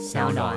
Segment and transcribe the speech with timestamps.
[0.00, 0.56] 小暖。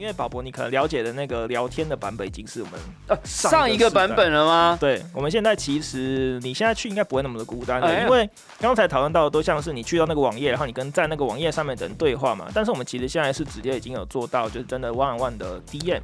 [0.00, 4.78] 因为宝博，你可能了解的那个聊天的版本已经是我们呃上一个版本了吗？
[4.80, 8.28] 对，我们现在其实你现在去应该不会那么的孤单的，哎因为
[8.58, 12.46] 刚才讨论到的都像是你去到那个网页，然后你跟在那个网页上面的人对话嘛。
[12.54, 16.00] 但是我们其实现在是直接已经有做到，就是真的 one on one 的 DM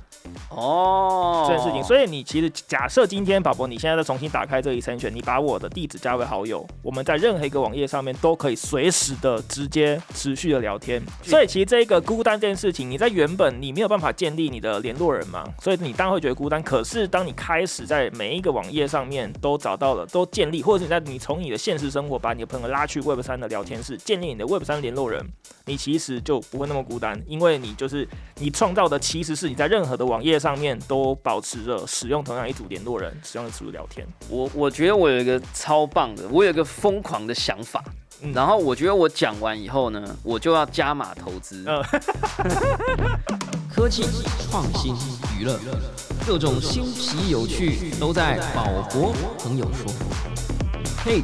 [0.50, 1.82] 哦，这件事情。
[1.82, 11.02] 所以你其实假设今天宝博你现在再重新打开这一筛选，你把我的地址加为好友，我们在任何一个网页上面都可以随时的直接持续的聊天。
[11.22, 16.62] 所以其实这个孤单这件事情，你在原本你没有办法建立你的联络人嘛，所以你当然会觉得孤单。
[16.62, 25.24] 可是当你开始在每一个网页上面都找到了，都建立，或者你在你从你的现实生活把你的朋友拉去 Web 三的聊天室，建立你的 Web 三联络人，
[25.66, 34.06] 你其实就不会那么孤单，因为你就是你创造的其实是你在任何的网页上面都保持着使用同样一组联络人，使用一组聊天。
[34.28, 37.82] 我我觉得我有一个超棒的，我有一个疯狂的想法。
[38.22, 41.64] 嗯然后我觉得我讲完以后呢，我就要加码投资。
[41.66, 41.82] 嗯
[43.68, 44.04] 科技、
[44.50, 44.94] 创新、
[45.38, 45.58] 娱乐，
[46.26, 49.92] 各种新奇有趣都在宝博朋友说。
[51.04, 51.22] 嘿，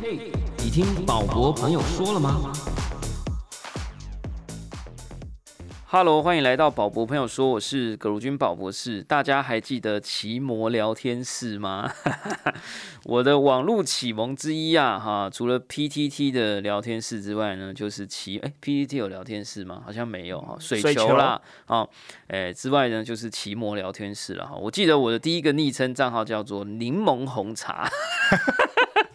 [0.58, 2.52] 你听宝博朋友说了吗？
[5.95, 9.03] Hello，欢迎来到宝博朋友说，我是葛如君宝博士。
[9.03, 11.93] 大家还记得奇魔聊天室吗？
[13.05, 19.83] 我的网络启蒙之一啊，哈，除了 PTT 的聊天室之外呢，就是奇哎、PTT 有聊天室吗？
[19.85, 21.39] 好像没有哈，水水球球啦，
[22.57, 24.57] 之外呢就是奇魔聊天室了哈。
[24.57, 27.87] 我记得我的第一个昵称账号叫做柠檬红茶，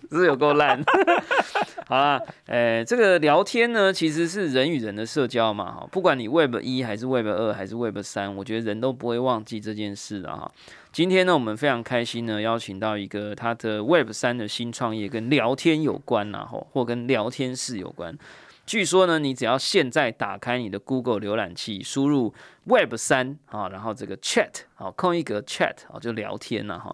[0.09, 0.83] 是不是有够烂。
[1.87, 10.51] 好啦，呃，这个聊天呢，其实是人与人的社交嘛，哈，不管你 Web 一还是 Web 二还是 Web 三，我觉得人都不会忘记这件事的哈。
[10.91, 18.17] 今天呢，我们非常开心呢，邀请到一个他的 Web 三的新创业跟聊天有关呐，吼，或跟聊天室有关。
[18.65, 22.33] 据说呢，你只要现在打开你的 Google 浏览器，输入
[22.65, 26.93] Web 三啊，然后这个 Chat 啊，空一格 Chat 啊，就聊天了哈。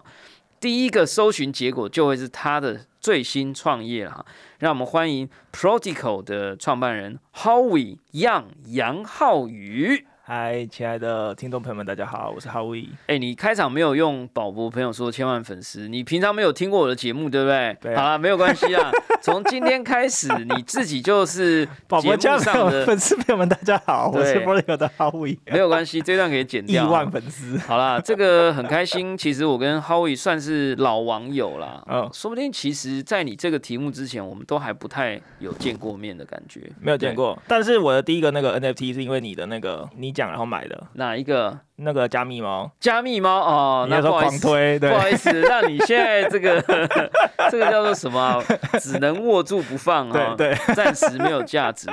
[0.60, 4.26] 第一个搜寻结果就会是他的最新创业了哈。
[4.58, 10.06] 让我们欢迎 Protocol 的创办人 Howie Yang 杨浩宇。
[10.26, 12.86] 嗨，亲爱的听众朋友们，大家好，我是 Howie。
[13.08, 17.76] 哎，你开场没有用宝博朋友说千万粉丝，你平常没有听过我的节目，对不对？
[17.78, 18.90] 对啊好了，没有关系啊。
[19.20, 26.88] 从今天开始，你自己就是宝博家上的，粉丝朋友们，大家好，我是对 b o l i 的 Howie，没有关系，这段可以剪亿掉。
[26.88, 27.58] 万粉丝。
[27.58, 29.14] 好啦，这个很开心。
[29.20, 36.62] 其实我跟 Howie 算是老网友啦，嗯说不定其实，在你这个题目之前，我们都还不太有见过面的感觉。
[36.80, 40.86] 没有见过，但是我的第一个那个 NFT 是因为你的那个你讲然后买的。
[40.94, 41.58] 哪一个？
[41.76, 43.84] 那个加密猫，加密猫哦？
[43.88, 46.60] 你那时候那不好意思，狂推，对不，好意思， 让你现在这个
[47.50, 48.42] 这个叫做什么啊、
[48.80, 51.88] 只能握住不放啊、对对， 暂时没有价值。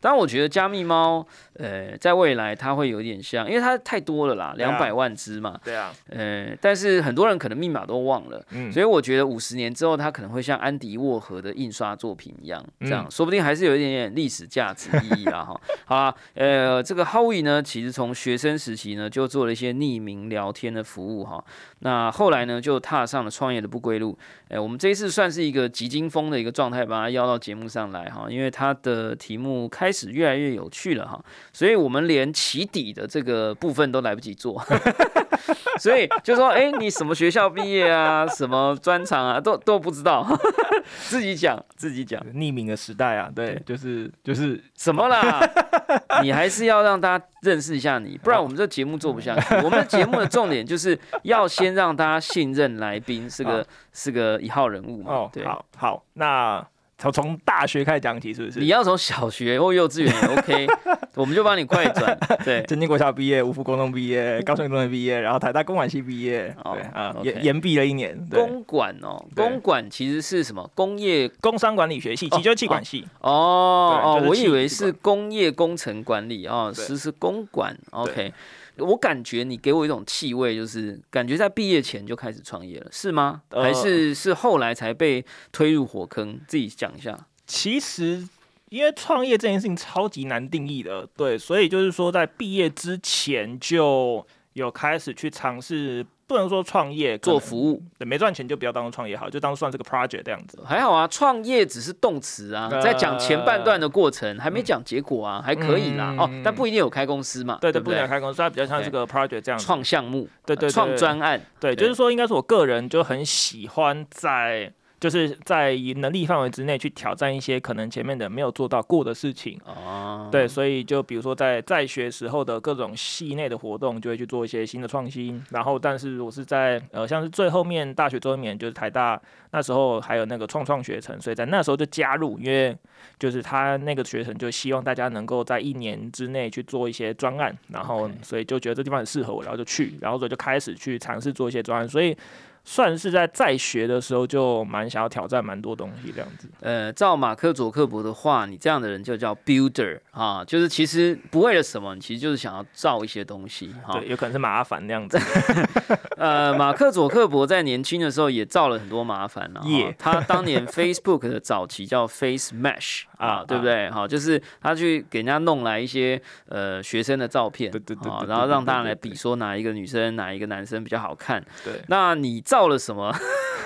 [0.00, 8.40] 但我觉得加密猫，呃，在未来它会有点像，因为它太多了啦，两百万只嘛，对啊，呃，但是很多人可能密码都忘了。
[8.50, 15.60] 嗯，所以我觉得五十年之后，它可能会像安迪沃荷的印刷作品一样，这样、嗯说不定还是有一点点历史价值意义啦哈。
[15.84, 21.42] 好啦，呃，这个 Howie 呢，其实从学生时期呢就做了一些匿名聊天的服务哈。
[21.80, 24.16] 那后来呢，就踏上了创业的不归路。
[24.48, 34.62] 哎、我们这一次算是一个急惊风的一个状态，把他邀到节目上来哈，因为他的题目开始越来越有趣了哈，所以我们连起底的这个部分都来不及做。
[35.80, 40.24] 所以就说，哎、你什么学校毕业啊，什么专长啊，都都不知道，
[41.08, 45.40] 自己讲自己讲匿名的时代啊，对，就是就是什么啦？
[46.22, 49.54] 你还是要让大家认识一下你，不然我们这节目做不下去。
[49.56, 55.12] 我们的节目的重点就是要先让大家信任来宾是个是个一号人物嘛。
[55.12, 56.66] 哦，对，好好，那
[56.96, 58.60] 从从大学开始讲起，是不是？
[58.60, 60.66] 你要从小学或幼稚园也 OK，
[61.16, 62.16] 我们就帮你快转。
[62.44, 70.70] 对， 正经国小毕业，五福高中毕业，高雄中学毕业，然后台大公管系毕业，哦对啊延延毕了一年，对，公管哦，公管其实是什么？
[70.74, 77.76] 工业工商管理学系，其实就是气管系，哦哦，对就是我以为是工业工程管理哦，对是是公管。
[77.90, 78.32] OK，
[78.78, 83.42] 我感觉你给我一种气味，就是感觉在毕业前就开始创业了，是吗？
[83.50, 86.40] 呃还是是后来才被推入火坑？
[86.46, 87.26] 自己讲一下。
[87.46, 88.28] 其实。
[88.70, 97.82] 因为创业这件事情超级难定义的，对，所以就是说，在毕业之前就有开始去尝试，不能说创业做服务。
[97.98, 100.58] 对，没赚钱就不要当做创业好，就当算是个 project 这样子。
[100.64, 106.10] 还好啊，创业只是动词啊，呃在讲前半段的过程，还没讲结果啊，还可以啦。
[106.12, 106.18] 嗯。
[106.18, 107.84] 哦，但不一定有开公司嘛，对对，对？
[107.84, 109.64] 不一定有开公司，它比较像这个 project 这样子。
[109.64, 110.70] 创项目，对对对。
[110.70, 111.84] 创专案，对，对。
[111.84, 114.72] 就是说，应该是我个人就很喜欢在，
[115.04, 119.60] 就是在能力范围之内去挑战一些可能前面的没有做到过的事情。
[119.66, 125.44] 哦，对，所以就比如说在在学时候的各种系内的活动，就会去做一些新的创新。
[125.50, 129.20] 然后，但是我是在呃，像是最后面大学最后面就是台大
[129.50, 132.74] 那时候还有那个创创学程，所以在那时候就加入，因为
[133.18, 142.16] 就是他那个学程就希望大家能够在一年之内去做一些专案，然后所以就觉得这地方很适合我，然后就去，然后所以就开始去尝试做一些专案，所以。
[142.64, 153.98] 算是在在学的时候就蛮想要挑战蛮多东西这样子，呃，照马克·佐克伯的话，你这样的人就叫 builder 啊，就是其实不为了什么，你其实就是想要造一些东西哈。
[153.98, 155.18] 对，有可能是麻烦那样子。
[156.16, 163.90] 呃，马克·佐克伯在年轻的时候也造了很多麻烦了、耶哈 他当年 Facebook 的早期叫 Face Mesh 啊，啊对不对？
[163.90, 171.44] 好，就是他去给人家弄来一些呃学生的照片，对对对啊然后让大家来比说哪一个女生哪一个男生比较好看。
[171.62, 173.12] 对，那你造了什么？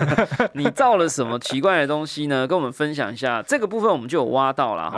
[0.55, 2.47] 你造了什么 奇怪的东西呢？
[2.47, 3.43] 跟我们分享一下。
[3.43, 4.91] 这个部分我们就有挖到了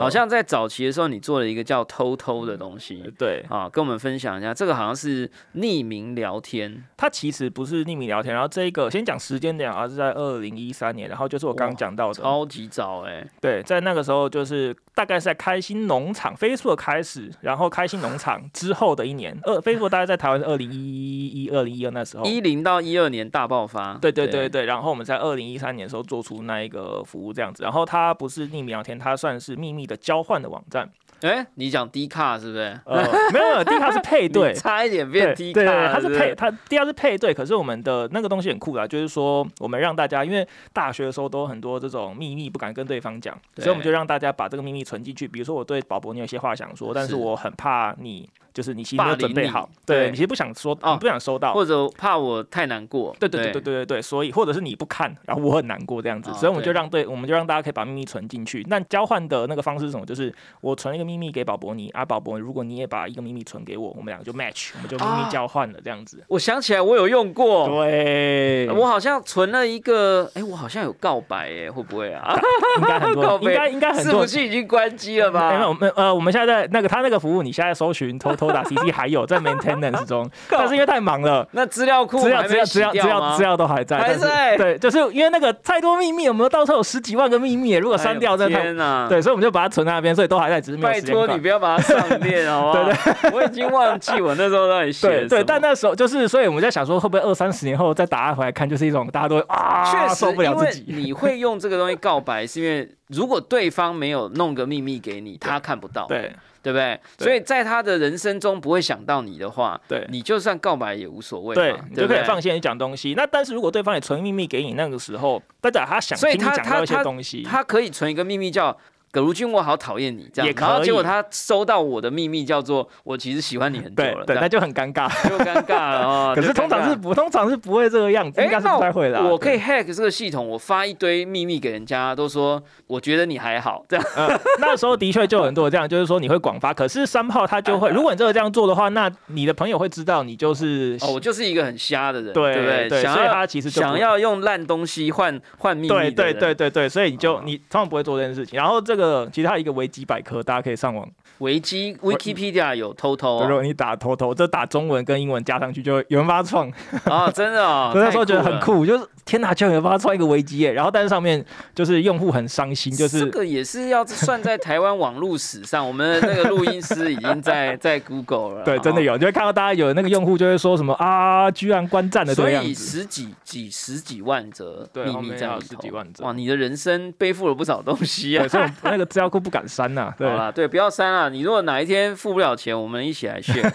[0.00, 4.52] 好像在早期的时候，你做了一个叫偷偷的东西对，啊，跟我们分享一下。
[4.52, 22.24] 这个好像是匿名聊天，它其实不是匿名聊天，然后这个先讲时间点啊，是在二零一三年，然后就是我刚刚讲到的，超级早哎、对，在那个时候就是大概是在开心农场 Facebook 开始，然后开心农场之后的一年，二 Facebook 大概在台湾是二零一一、二零一二那时候。
[22.24, 23.94] 一零到一二年大爆发。
[23.94, 30.88] 对对对对，然后我们在二零一三年的时候做出那一个服务这样子，然后它不是匿名聊天，它算是秘密的交换的网站。
[31.22, 32.80] 哎、你讲低卡是不是？
[32.84, 33.02] 呃，
[33.32, 45.28] 没有没有，第一它是配对， 差一点变低卡对对，它是配，它低卡是配对，可是我们的那个东西很酷啦，就是说我们让大家，因为大学的时候都有很多这种秘密不敢跟对方讲，所以我们就让大家把这个秘密存进去。
[45.28, 51.52] 比如说我对宝博你有些话想说，但是是我很怕你，就是你其实没有准备好，对对你其实不想说，哦你不想收到。
[51.52, 53.14] 或者怕我太难过。
[53.18, 58.64] 对对对对对对对，所以或者是你不看，然后我很难过这样子，哦所以我们就让对，我们就让大家可以把秘密存进去。
[58.68, 60.06] 那交换的那个方式是什么？
[60.06, 66.22] 就是我存一个秘密给宝博你，啊，宝博如果你也把一个秘密存给我，我们两个就 match，我们就秘密啊交换了这样子。
[66.28, 67.68] 我想起来，我有用过。
[67.68, 72.38] 对，我好像存了一个，哎、我好像有告白哎，会不会啊？
[72.78, 74.14] 应该很多 应该应该很多人。
[74.14, 75.52] 伺服器已经关机了吧？
[75.52, 83.42] 没有，我们呃，我们现在在那个他那个服务，你现在搜寻偷偷打 CC 还有在 maintenance 中， 但是因为太忙了，那资料库资料资料资料资料资？
[83.42, 89.08] 料都还在，还在对，就是因为那个太多秘密，我们到时候有十几万个秘密，如果删掉，真的！
[89.08, 92.84] 对，所以我们就把它存在那边，所以都还在，只是没有托你不要把它上链好不好？
[92.84, 92.94] 对
[93.30, 100.84] 对， 我已经忘记我那时候到底写对对，但那时候就是，所以我们在想说，会不会二三十年后再打开回来看，就是一种大家都会啊，确实受不了因为自己。
[100.88, 106.32] 你会用这个东西告白，是因为如果对方没有弄个秘密给你，他看不到，对
[106.62, 107.00] 对不对？
[107.16, 113.14] 对所以在他的人生中不会想到你的话，对你就算告白也无所谓对嘛，你就可以放心地讲东西。
[113.16, 118.76] 那但是如果对方也存秘密给你，那个时候代表他想所以他他讲到一些他东西，他可以存一个秘密叫。
[119.12, 125.08] 葛如君，我好讨厌你这样也，可然后结果他收到我的秘密叫做我其实喜欢你很久了，对那就很尴尬。
[125.28, 126.32] 就尴尬了哦。
[126.36, 129.20] 可是通常是不，通常是不会这个样子，哎，应该是不太会啦。
[129.22, 134.28] 我可以 hack 这个系统，我发一堆秘密给人家，都说我觉得你还好，这样呃，
[134.60, 142.88] 那时候的确就有很多这样，就是说你会广发，可是三炮他就会， 如果你真的这样做的话，那你的朋友会知道你就是哦，我就是一个很瞎的人，对对不对？
[142.88, 148.58] 对，所以想要他其实想要用烂东西换换秘密对对对对对，所以你就哦你通常不会做这件事情。
[148.58, 148.99] 然后这个
[149.30, 151.08] 其他一个维基百科，大家可以上网，
[151.40, 156.72] 维基 Wikipedia 有偷偷哦，如果你打偷偷，这打中文跟英文加上去，就会有人帮他创。
[157.04, 158.40] 啊真的哦， 我那时候觉得。
[158.40, 160.72] 很酷，就是天哪，居然有人帮他创一个维基耶！
[160.72, 161.44] 然后但是上面
[161.74, 169.04] 就是用户很伤心，就是这个也是要算在台湾网络史上，我们的那个录音师已经在 在 Google 了，对，真的哦。
[169.04, 172.50] 有，你会看到大家有那个用户就会说什么啊，居然观战的这所。
[172.50, 178.48] 以十几几十几万则秘密在里头十几万则哇，你的人生背负了不少东西啊对，。
[178.48, 180.12] 所以我那个资料库不敢删呐。
[180.18, 181.29] 对好，啦，对，不要删了。
[181.30, 183.72] 你如果哪一天付不了钱，我们一起来炫。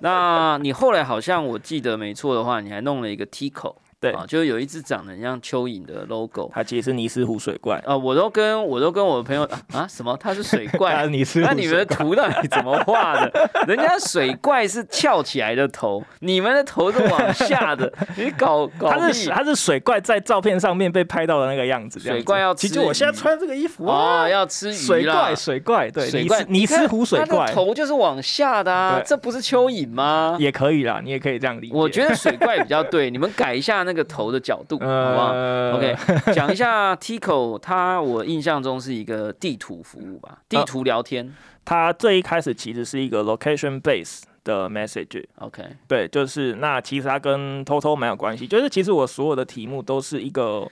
[0.00, 3.74] 那你后来好像我记得没错的话，你还弄了一个 Tico，
[4.10, 6.50] 对啊，就是有一只长得很像蚯蚓的 logo。
[6.54, 10.16] 它其实是尼斯湖水怪，啊，我都跟我都跟我的朋友啊啊什么？
[10.20, 11.10] 它是水 它怪是。
[11.10, 13.50] 尼斯湖那你们的图到底怎么画的？
[13.66, 25.34] 人家水怪是翘起来的头，你们的头是往下的，你搞搞它是它是水怪在照片上面被拍到的那个样子，水怪要吃其实我现在穿这个衣服哦，啊，要吃鱼啦水怪。
[25.34, 30.36] 水怪对尼水怪尼斯湖水怪头就是往下的啊，这不是蚯蚓吗？
[30.38, 31.74] 也可以啦，你也可以这样理解。
[31.74, 35.96] 我觉得水怪比较对，你们改一下那个头的角度，好不好呃？OK，
[36.34, 41.32] 讲一下 Tico，它我印象中是一个地图服务吧，地图聊天。
[41.64, 50.70] 它最一开始其实是一个 location base 的 message，OK，对，就是那其实它跟偷偷蛮有关系，就是其实我所有的题目都是一个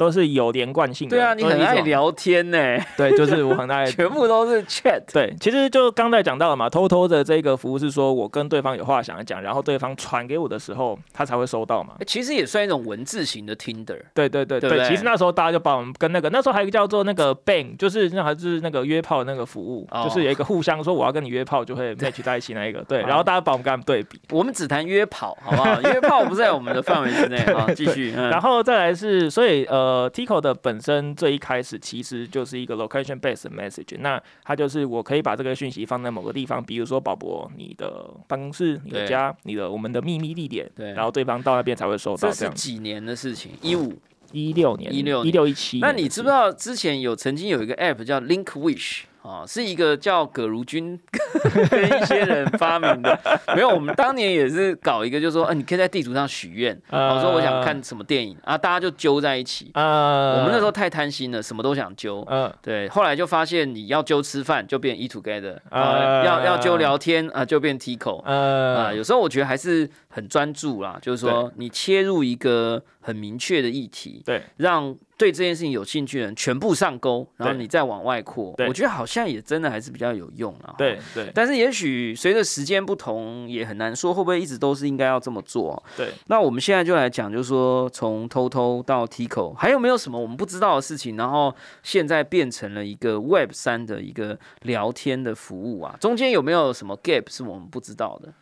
[0.00, 1.14] 都是有连贯性的。
[1.14, 2.58] 对啊，你很爱聊天呢，
[2.96, 5.02] 对，就是我很爱 全部都是 chat。
[5.12, 11.94] 对，其实就刚才讲到了嘛，偷偷的这个服务是说我跟对方有话想要讲，然后对方传给我的时候，他才会收到嘛。
[11.98, 14.00] 欸其实也算一种文字型的 Tinder。
[14.14, 25.80] 对对对对其实那时候大家就把我们跟那个那时候还有一个叫做那个 Bang，就是那还是那个约炮那个服务，哦就是有一个互相说我要跟你约炮就会 match 在一起那一个，对， 然后大家把我们跟他们对比，我们只谈约跑，好不好？
[25.82, 27.66] 约炮不在我们的范围之内啊。
[27.74, 42.48] 继续，嗯然后再来是，所以呃，Tico 的本身最一开始其实就是一个 location based message，那它就是我可以把这个讯息放在某个地方，比如说宝博你的办公室、你的家、你的我们的秘密地点，对然后对方到那边才会收到这是。
[42.50, 43.52] 几年的事情？
[43.62, 43.98] 一五。
[44.32, 50.98] 一六年、一六一六一七，那你知不知道之前有曾经有一个 app 叫 Link Wish 啊，是一个叫葛如君
[51.70, 53.18] 跟一些人发明的。
[53.54, 59.70] 没有，我们当年也是搞一个，就是说，呃，你可以在地图上许愿，呃我说我想看什么电影啊，大家就揪在一起。
[59.74, 62.22] 呃，我们那时候太贪心了，什么都想揪。
[62.28, 68.22] 呃对，后来就发现你要揪吃饭就变 eat together，啊，呃要要揪聊天啊就变 Tico。
[68.24, 80.74] 呃啊，有时候我觉得还是很专注啦，就是说你切入一个很明确的议题，对，让对这件事情有兴趣的人全部上钩，然后你再往外扩，我觉得好像也真的还是比较有用了。
[80.78, 80.98] 对。
[81.14, 85.82] 对但是也许随着时间不同，也很难说会不会一直都是应该要这么做。
[85.96, 91.16] 对，那我们现在就来讲，就是说从偷偷到 Tico，还有没有什么我们不知道的事情？
[91.16, 98.32] 然后现在变成了一个 Web 三的一个聊天的服务啊，中间有没有什么 gap 是我们不知道的？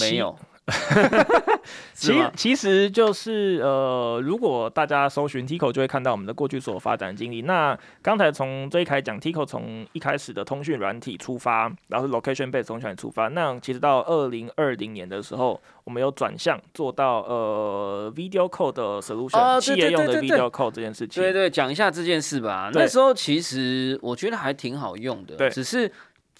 [0.00, 0.51] 没有，是
[1.92, 2.30] 其吗？
[2.36, 7.42] 其实就是呃，如果大家搜寻 Tico，就会看到我们的过去所发展经历。
[7.42, 13.28] 那刚才从这一开始讲，Tico 从一开始的通讯软体出发，然后是 location based 通讯软体出发。
[13.28, 21.22] 那其实到二零二零年的时候，我们有转向做到呃 video call 的 solution，、哦企业用的对对对 video call 这件事情。
[21.22, 22.70] 对对，讲一下这件事吧。
[22.72, 25.90] 那时候其实我觉得还挺好用的，对只是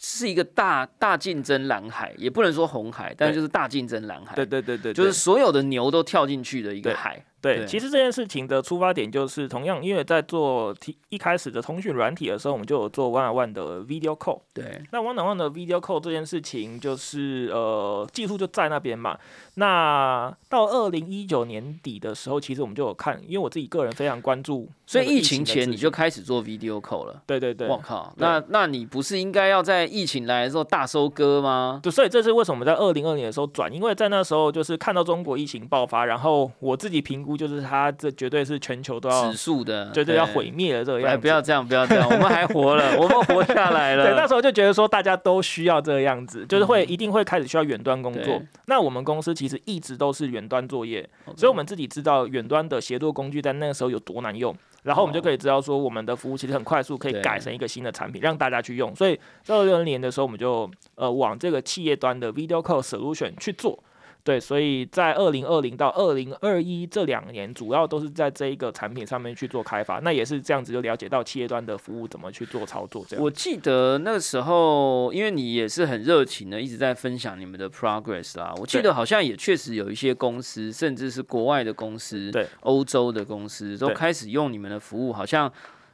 [0.05, 4.35] 是一个大大竞争蓝海，也不能说红海，但对就是大竞争蓝海。
[4.35, 7.25] 对对对对，就是所有的牛都跳进去的一个海。
[7.43, 10.75] 对，其实这件事情的出发点就是同样，因为在做
[11.09, 14.41] 一开始的通讯软体的时候，我们就有做 one on one 的 video call。
[14.55, 19.19] 对那 one on one 的 video call 这件事情，就是呃技术就在那边嘛。
[19.55, 27.23] 那到二零一九年底的时候，其实我们就有看，因为我自己个人非常关注所以疫情情前你就开始做 video call 了。
[27.27, 31.81] 对对对我靠，那那你不是应该要在疫情来的时候大收割吗？
[31.83, 41.21] 对，所以这是为什么在二零二年的时候转，因为在那时候就是看到中国疫情爆发，然后我自己评估就是它这绝对是全球都要指数的，绝对要毁灭了这个样哎，子。
[41.21, 44.05] 不要这样，不要这样，我们还活了，我们活下来了。
[44.11, 48.41] 对，那时候就觉得说大家都需要这个样子，就是会嗯一定会开始需要远端工作。
[48.67, 54.55] 那我们公司其实一直都是远端作业所以我们自己知道远端的协作工具在那个时候有多难用。
[54.83, 58.93] 然后我们就可以知道说，我们的服务其实很快速可以改成一个新的产品，让大家去用。
[58.97, 63.79] 所以在二六年的时候，我们就呃往这个企业端的 video call solution 去做。
[64.25, 69.99] 对，所以在二零二零到二零二一这两年，主要都是在这一个产品上面去做开发。
[69.99, 73.05] 那也是这样子，就了解到企业端的服务怎么去做操作。
[73.09, 78.55] 这样，我记得那个时候，因为你也是很热情的，一直在分享你们的 progress 啦。
[78.59, 85.53] 我记得好像也确实有一些公司，甚至是国外的公司，对欧洲的公司，都开始用你们的服务，好像。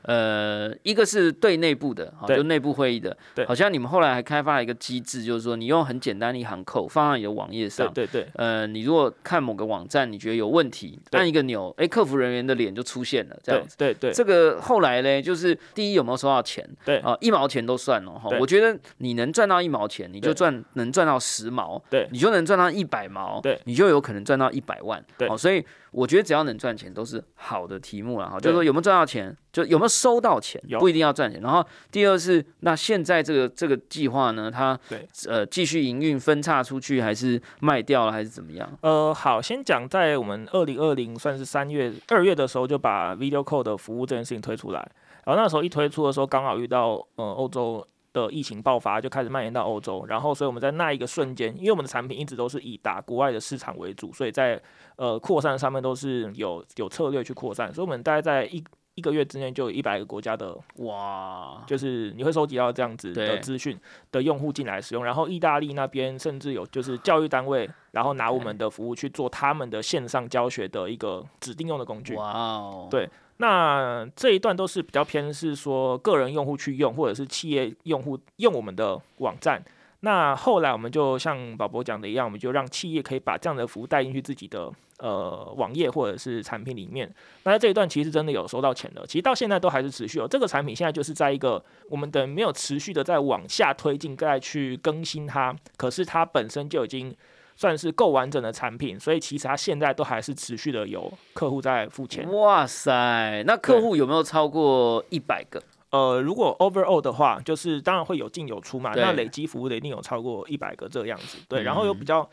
[0.08, 3.14] 呃，一个是对内部的，好，就内部会议的，
[3.46, 13.76] 好像你们后来还开发了一个机制，就是说你用很简单的一行 code 放到你的网页上，对对呃，你如果看某个网站，你觉得有问题，按一个钮，哎，客服人员的脸就出现了，这样子。
[13.76, 16.96] 对对这个后来呢，就是第一有没有收到钱，对。
[17.00, 18.30] 啊，一毛钱都算了哈。
[18.30, 18.40] 对。
[18.40, 20.34] 我觉得你能赚到一毛钱，你就对。
[20.34, 22.08] 赚能赚到十毛，对。
[22.10, 23.60] 你就能赚到一百毛，对。
[23.64, 25.28] 你就有可能赚到一百万，对。
[25.28, 28.38] 好，所以我觉得只要能赚钱都是好的题目了哈。
[28.38, 31.40] 就是说有没有赚到钱，就有没有收到钱，有不一定要赚钱。
[31.40, 38.70] 然后第二是那现在这个这个计划呢，它对呃继续营运分叉出去，还是卖掉了，还是怎么样？
[38.82, 44.90] 呃，好，先讲在我们二零二零算是三月、二月的时候，就把 Video Call 的服务这件事情推出来。
[45.24, 50.04] 然后那时候一推出的时候，刚好遇到呃欧洲的疫情爆发，就开始蔓延到欧洲。
[50.08, 54.60] 然后所以我们在那一个瞬间，因为我们的产品一直都是以打国外的市场为主，所以在
[54.96, 57.72] 呃扩散上面都是有有策略去扩散。
[57.72, 58.62] 所以我们大概在一
[58.94, 63.78] 一个月之内就有一百个国家的哇，就是你会收集到这样子的资讯
[64.10, 72.16] 的用户进来使用，然后意大利那边甚至有就是教育单位，然后拿我们的服务去做他们的线上教学的一个指定用的工具。
[72.16, 79.62] 哇哦，对那这一段都是比较偏是说个人用户去用，或者是企业用户用我们的网站。
[80.00, 87.12] 那后来我们就像宝博讲的一样，我们就让企业可以把这样的服务带进去自己的呃网页或者是产品里面。
[87.42, 90.28] 那这一段其实真的有收到钱的，其实到现在都还是持续哦。
[90.28, 97.12] 这个产品现在就是在一个我们的没有持续的在往下推进，再去更新它，可是它本身就已经
[97.58, 102.32] 算是够完整的产品，所以其实它现在都还是持续的有客户在付钱。
[102.32, 105.60] 哇塞，那客户有没有超过一百个？
[105.90, 111.36] 呃，如果 overall 的话，就是当然会有进有出嘛，那累积服务的一定有超过一百个这个样子。
[111.48, 112.30] 对，然后有嗯比较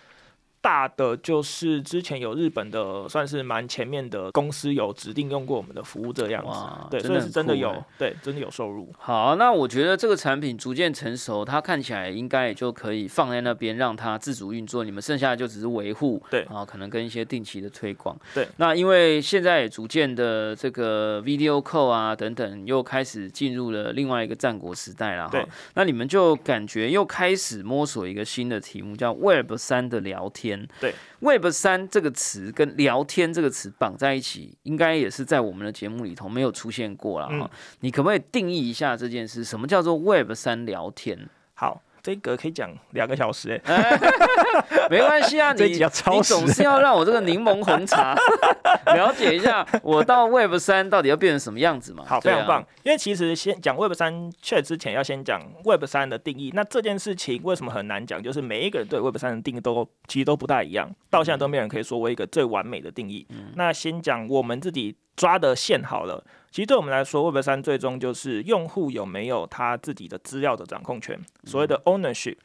[0.65, 6.57] 大的就是之前有日本的算是蛮前面的公司有指定用过我们的服务这样子，
[6.89, 8.91] 对，真的很所以是真的有对，真的有收入。
[8.98, 18.48] 好，那我觉得这个产品逐渐成熟，它看起来应该也就可以放在那边让它自主运作，你们剩下的就只是维护，对啊，可能跟一些定期的推广，对。
[18.57, 25.45] 那因为现在也逐渐的这个 video call 啊等等，又开始进入了另外一个战国时代了哈对。
[25.75, 30.54] 那你们就感觉又开始摸索一个新的题目，叫 Web 三的聊天。
[30.79, 37.39] 对，Web 三这个词跟聊天这个词绑在一起，应该也是在我们的节目里头没有出现过了哈。
[37.39, 39.43] 嗯你可不可以定义一下这件事？
[39.43, 41.27] 什么叫做 Web 三聊天？
[41.53, 44.00] 好，这个可以讲两个小时哎、
[44.91, 48.15] 没关系啊，你你总是要让我这个柠檬红茶
[48.93, 52.03] 了解一下，我到 Web 三到底要变成什么样子嘛？
[52.05, 52.63] 好，非常棒。
[52.83, 56.51] 因为其实先讲 Web 三，确之前要先讲 Web 三的定义。
[56.53, 58.21] 那这件事情为什么很难讲？
[58.21, 63.25] 就是每一个人对 Web 三的定义都其实都不大一样，到现在都没有人可以说我一个最完美的定义。
[63.31, 66.24] 嗯那先讲我们自己抓的线好了。
[66.51, 72.38] 其实对我们来说，Web 三最终就是用户有没有他自己的资料的掌控权，所谓的 ownership，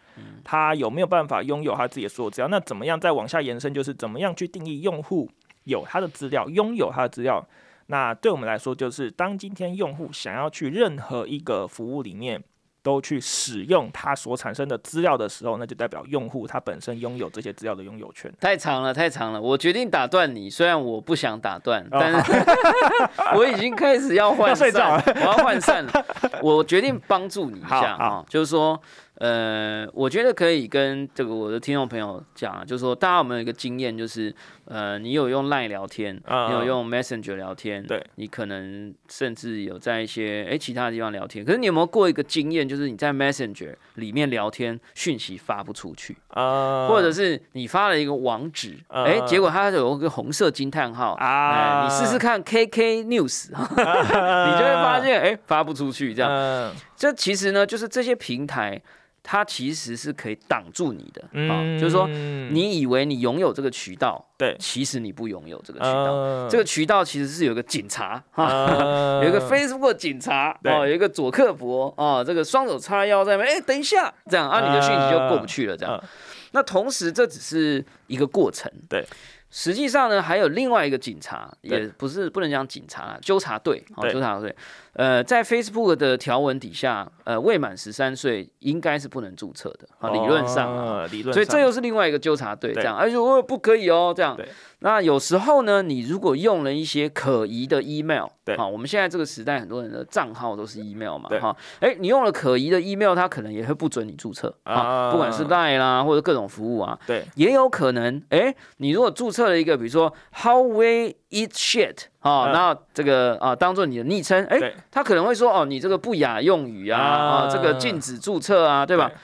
[0.42, 2.48] 他有没有办法拥有他自己的所有资料？
[2.48, 5.30] 那怎么样再往下延伸，就是怎么样去定义用户
[5.62, 7.46] 有他的资料，拥有他的资料？
[7.86, 12.42] 那对我们来说，就是当今天用户想要去任何一个服务里面
[12.82, 18.32] 都去使用它所产生的资料的时候，那就代表用户他本身拥有这些资料的拥有权。
[18.40, 20.49] 太长了，太长了，我决定打断你。
[20.49, 22.32] 虽然我不想打断，哦但是
[23.37, 26.06] 我已经开始要涣要睡着散，我要换散了。
[26.42, 28.80] 我决定帮助你一下啊，就是说，
[29.20, 46.16] 呃，我觉得可以跟这个我的听众朋友讲啊，就是说，大家有没有一个经验，就是呃，你有用 Line 聊天，嗯你有用 Messenger 聊天，对，你可能甚至有在一些哎其他的地方聊天，可是你有没有过一个经验，就是你在 Messenger 里面聊天，讯息发不出去？
[46.28, 56.30] 呃，或者是你发了一个网址，呃哎、结果它有一个红色惊叹号，哎、啊，你试试看 KK News， 你就会发现，哎、发不出去，这样。
[56.30, 58.78] 嗯这其实呢，就是这些平台，
[59.23, 65.91] 它其实是可以挡住你的，啊、嗯，就是说，你你以为你拥有这个渠道，对其实你不拥有这个渠道。
[65.91, 75.95] 呃这个渠道其实是有个警察哈，呃 有一个 Facebook 警察对哦，有一个左克伯哦，这个双手叉腰在那边，哎、等一下，这样啊，你的讯息就过不去了，这样。
[75.95, 76.04] 呃
[76.52, 78.69] 那同时，这只是一个过程。
[78.89, 79.06] 对，
[79.50, 84.52] 实际上呢，还有另外一个警察，也不是不能讲警察啦，纠察队，哦，对纠察队。
[85.00, 90.84] 呃，在 Facebook 的条文底下，呃，未满十三岁应该是不能注册的啊，理论上啊。
[91.00, 94.39] 呃理论上，所以这又是另外一个纠察队，这对样，而且我不可以哦，这样。
[94.80, 112.52] 那有时候呢，你如果用了一些可疑的 email，对好，我们现在这个时代很多人的账号都是 email 嘛，哈，哎，你用了可疑的 email，它可能也会不准你注册啊，啊不管是 Line 啦或者各种服务啊，对也有可能，哎，你如果注册了一个，比如说 How we eat shit 啊，嗯。
[112.52, 118.97] 那这个啊当做你的昵称，哎，他可能会说哦，你这个不雅用语啊，啊，啊这个禁止注册啊，对。
[118.97, 119.09] 吧？
[119.09, 119.17] 对？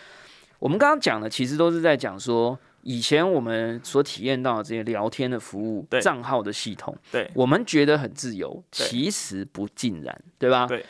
[0.59, 6.01] 我们刚刚讲的其实都是在讲说，以前我们所体验到的这些聊天的服务对。
[6.01, 7.31] 账号的系统，对。
[7.35, 10.67] 我们觉得很自由，其实不尽然，对吧？
[10.67, 10.85] 对。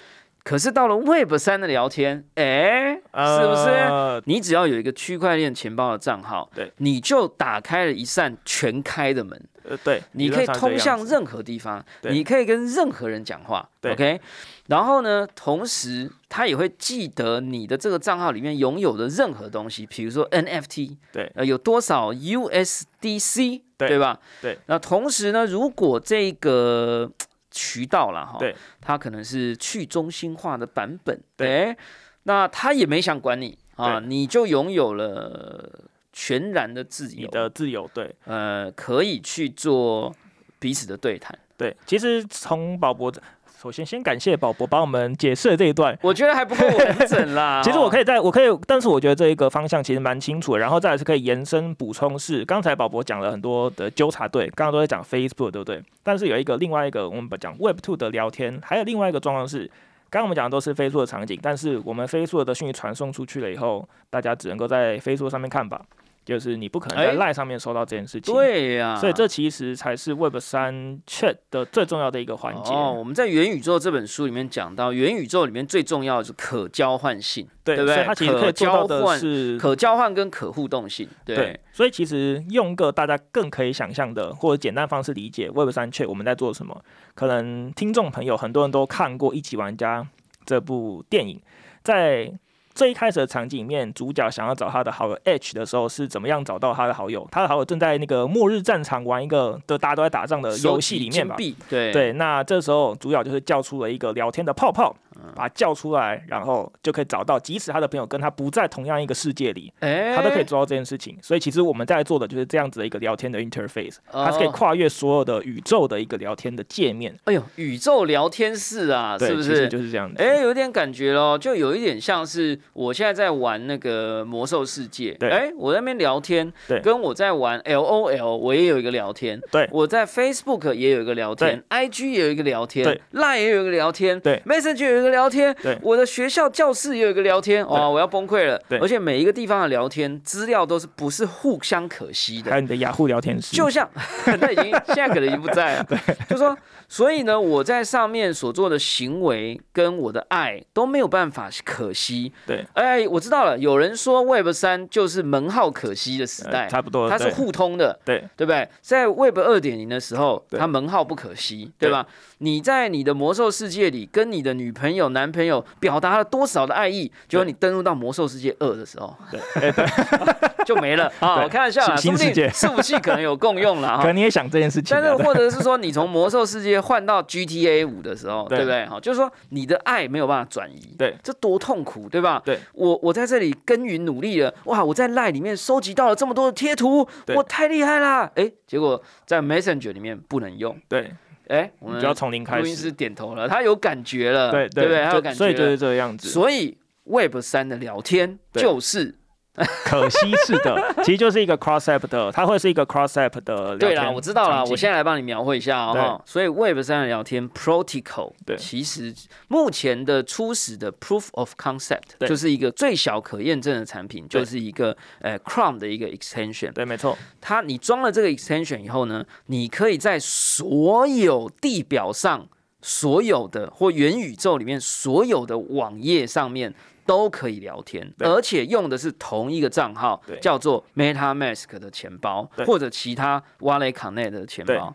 [0.45, 3.69] 可是到了 Web 三的聊天，哎，是不是？
[3.69, 14.20] 呃你只要有一个区块链钱包的账号，对，你就打开了一扇全开的门，呃，对，你可以通向任何地方，你可以跟任何人讲话，OK。
[14.68, 24.18] 然后呢，同时他也会记得你的这个账号里面拥有的任何东西，比如说 NFT，对呃，有多少 USDC，对吧？
[24.42, 24.59] 对。
[24.66, 27.11] 那同时呢，如果这个
[27.50, 31.76] 渠道啦，哈，对，它可能是去中心化的版本，对
[32.24, 35.70] 那他也没想管你啊，你就拥有了
[36.18, 40.11] 全然的自由，你的自由，对呃，可以去做
[40.59, 41.38] 彼此的对谈。
[41.59, 41.76] 对。
[41.85, 43.12] 其实从宝博，
[43.61, 45.96] 首先先感谢宝博帮我们解释了这一段。
[46.00, 47.61] 我觉得还不够完整啦。
[47.64, 55.83] 其实我可以，以在我可以，但是我觉得这一个方向其实蛮清楚的，然后再来是可以延伸补充是，刚才宝博讲了很多的纠察队，刚刚都在讲 Facebook 对不对？
[56.02, 59.66] 但是有一个另外一个我们讲 Web Two 的聊天，还有另外一个状况是，
[60.09, 65.85] 刚刚我们讲的都是 Facebook 的场景，但是我们 Facebook 的讯息传送出去了以后，大家只能够在 Facebook 上面看吧。
[66.26, 68.34] 就是你不可能在哎赖上面收到这件事情。。
[68.34, 72.72] 对呀、所以这其实才是 Web 三 Chat 的最重要的一个环节。
[72.74, 81.08] 哦，我们在元宇宙这本书里面讲到，元宇宙里面最重要的是可交换性，对，对不对它其实可以做到的可交换是可交换跟可互动性。
[81.24, 86.84] 对，对，所以其实用个大家更可以想象的或者简单方式理解 Web 三 Chat 我们在做什么。
[87.14, 90.02] 可能听众朋友很多人都看过《一级玩家》
[90.44, 91.40] 这部电影，
[91.82, 92.32] 在
[92.76, 97.26] 最一开始的场景里面，主角想要找他的好友 H 的时候，是怎么样找到他的好友？
[97.32, 101.34] 他的好友正在那个末日战场玩一个就大家都在打仗的游戏里面吧
[101.70, 111.16] 对对，那这时候主角就是叫出了一个聊天的泡泡，嗯把他叫出来，然后就可以找到，即使他的朋友跟他不在同样一个世界里，哎，他都可以做到这件事情。
[111.22, 117.14] 所以其实我们在做的就是这样子的一个聊天的 interface，它是可以哦跨越所有的宇宙的一个聊天的界面。
[117.25, 119.68] 哎呦，宇宙聊天室啊，是不是？
[119.68, 120.22] 就是这样子。
[120.22, 135.78] 哎，有点感觉咯，就有一点像是我现在在玩那个魔兽世界，对哎，我在那边聊天，对跟我在玩 L O L，我也有一个聊天，对我在 Facebook 也有一个聊天，IG 也有一个聊天对，Line 也有一个聊天，对，Messenger 有一个聊天，对。
[135.82, 138.78] 我的学校教室也有一个聊天，哇，我要崩溃了，对。
[138.78, 142.50] 而且每一个地方的聊天资料都是不是互相可惜的。
[142.50, 143.88] 还，有你的雅虎聊天室，就像
[144.40, 145.98] 那已经 现在可能已经不在了，对。
[146.28, 146.56] 就说，
[146.88, 152.32] 所以呢，我在上面所做的行为跟我的爱都没有办法可惜。
[152.46, 158.24] 对，哎，我知道了，有人说 Web 三就是门号可惜的时代呃，差不多，它是互通的，对。
[158.36, 158.68] 对不对？
[158.80, 162.06] 在 Web 二点零的时候，它门号不可惜，对吧？
[162.38, 169.72] 你在你的魔兽世界里跟你的女朋友、男朋友表达了多少的爱意，结果你登录到魔兽世界二的时候，对，
[170.66, 171.11] 就没了。
[171.20, 171.42] 啊！
[171.42, 172.49] 我开玩笑啦，说不定新世界。
[172.55, 174.16] 伺服器可能有共用了哈可能。
[174.16, 178.59] 你也想这件事情啊，但是，或者是说，你从魔兽世界换到 GTA 五的时候，对。
[178.59, 178.87] 对不对？
[178.87, 182.42] 好，就是说你的爱没有办法转移，对，这多痛苦，对吧？
[182.44, 187.35] 对，我我在这里耕耘努力了，哇，我在赖里面收集到了这么多的贴图，对。
[187.37, 188.31] 我太厉害啦！
[188.35, 191.12] 哎，结果在 Messenger 里面不能用，对，
[191.48, 195.04] 哎，我们你就要从零开始，录音师点头了，他有感觉了，对对不对？
[195.04, 196.28] 他有感觉了，所以就是这个样子。
[196.28, 199.14] 所以 Web 三的聊天就是
[199.85, 206.21] 可惜是的，其实就是一个 cross app 的，它会是一个 cross app 的对啦，我知道啦，我现在来帮你描绘一下哦。
[206.27, 209.14] 所以 Web 三的聊天 Protocol，对其实
[209.49, 216.73] 目前的初始的 Proof of Concept 就是一个最小可验证的产品，就是一个呃 Chrome 的一个 extension。
[216.73, 222.47] 对，没错，它你装了这个 extension 以后呢，你可以在所有地表上
[222.83, 226.75] 所有的或元宇宙里面所有的网页上面。
[227.07, 234.95] 都可以聊天，而且用的是同一个账号，叫做 MetaMask 的钱包，或者其他 Wallet Connect 的钱包。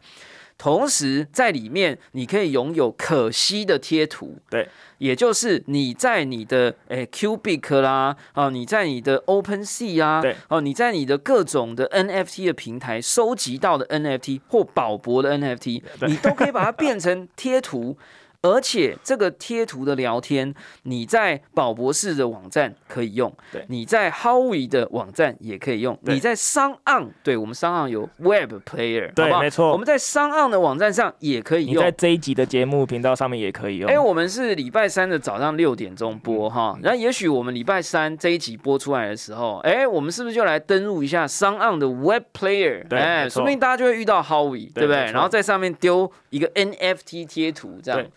[0.57, 4.69] 同时，在里面你可以拥有可惜的贴图，对，
[4.99, 17.97] 也就是你在你的诶 Cubic 啦，啊，你在你的 OpenSea 啊，对，哦，你在你的各种的 NFT 的平台收集到的 NFT 或宝博的 NFT，你都可以把它变成贴图。
[18.41, 29.41] 而且这个贴图的聊天，你在宝博士的网站可以用对，你在 Howie 的网站也可以用，你在商岸，对我们商岸有 Web Player，对好好？
[29.41, 29.71] 没错。
[29.71, 31.75] 我们在商岸的网站上也可以用。
[31.75, 31.91] 你在。
[32.01, 33.87] 这一集的节目频道上面也可以用。
[33.87, 42.87] 哎、我们是礼拜三的早上六点钟播哈，然后也许我们礼拜三这一集播出来的时候，哎、我们是不是就来登录一下商岸的 Web Player？
[42.87, 45.11] 对哎、说不定大家就会遇到 Howie，对不对？
[45.11, 48.01] 然后在上面丢一个 NFT 贴图，这样。
[48.01, 48.09] 对，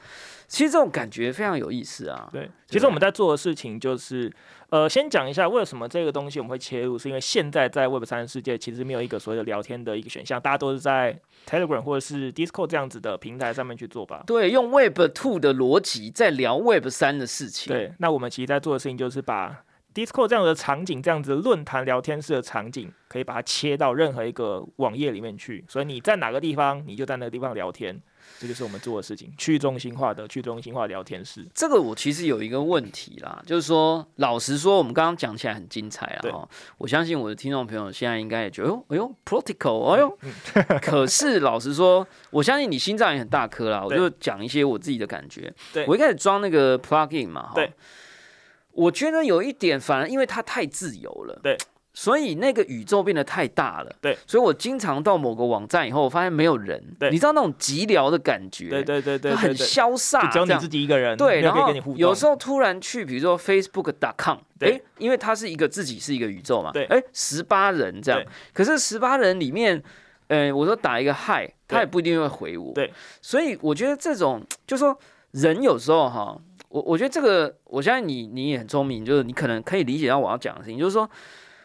[0.55, 2.29] 其实这种感觉非常有意思啊。
[2.33, 4.33] 对，其实我们在做的事情就是，
[4.71, 14.23] 呃，先讲一下为什么这个东西我们会切入，是因为现在在 Web 三世界其实没有一个所谓的聊天的一个选项，大家都是在 Telegram 或者是 Discord 这样子的平台上面去做吧。
[14.29, 25.64] 对，用 Web Two 的逻辑在聊 Web 三的事情。，对，那我们其实在做的事情就是把 Discord 这样的场景，这样子论坛聊天室的场景，可以把它切到任何一个网页里面去。
[25.69, 28.01] 所以你在哪个地方，你就在那个地方聊天，
[28.45, 29.33] 这就是我们做的事情。
[29.39, 31.43] 去中心化的去中心化聊天室。
[31.55, 36.47] 这个我其实有一个问题啦，就是说，老实说，我们刚刚讲起来很精彩啊对哈。
[36.77, 40.19] 我相信我的听众朋友现在应该也觉得，哎呦，哎呦，Protocol，哎呦。
[40.83, 43.83] 可是老实说，我相信你心脏也很大颗啦。
[43.83, 45.51] 我就讲一些我自己的感觉。
[45.73, 47.73] 对我一开始装那个 plugin 嘛，哈对。
[48.73, 51.57] 我觉得有一点，反而因为它太自由了，对，
[51.97, 57.09] 所以那个宇宙变得太大了，对，所以我经常到某个网站以后，我发现没有人，对。
[57.09, 61.73] 你知道那种寂寥的感觉，对对对对它很潇洒，就只有你自己一个人，对，然后。
[61.95, 64.73] 有时候突然去，比如说 Facebook.com，对。
[64.73, 66.85] 哎，因为它是一个自己是一个宇宙嘛，对。
[66.87, 68.21] 哎，十八人这样，
[68.53, 69.81] 可是十八人里面，
[70.27, 74.99] 呃，我说打一个嗨，他也不一定会回我，对，所以我觉得这种就说
[75.31, 76.37] 人有时候哈，
[76.71, 81.09] 我我觉得这个，我相信你你也很聪明，就是你可能可以理解到我要讲的事情，就是说。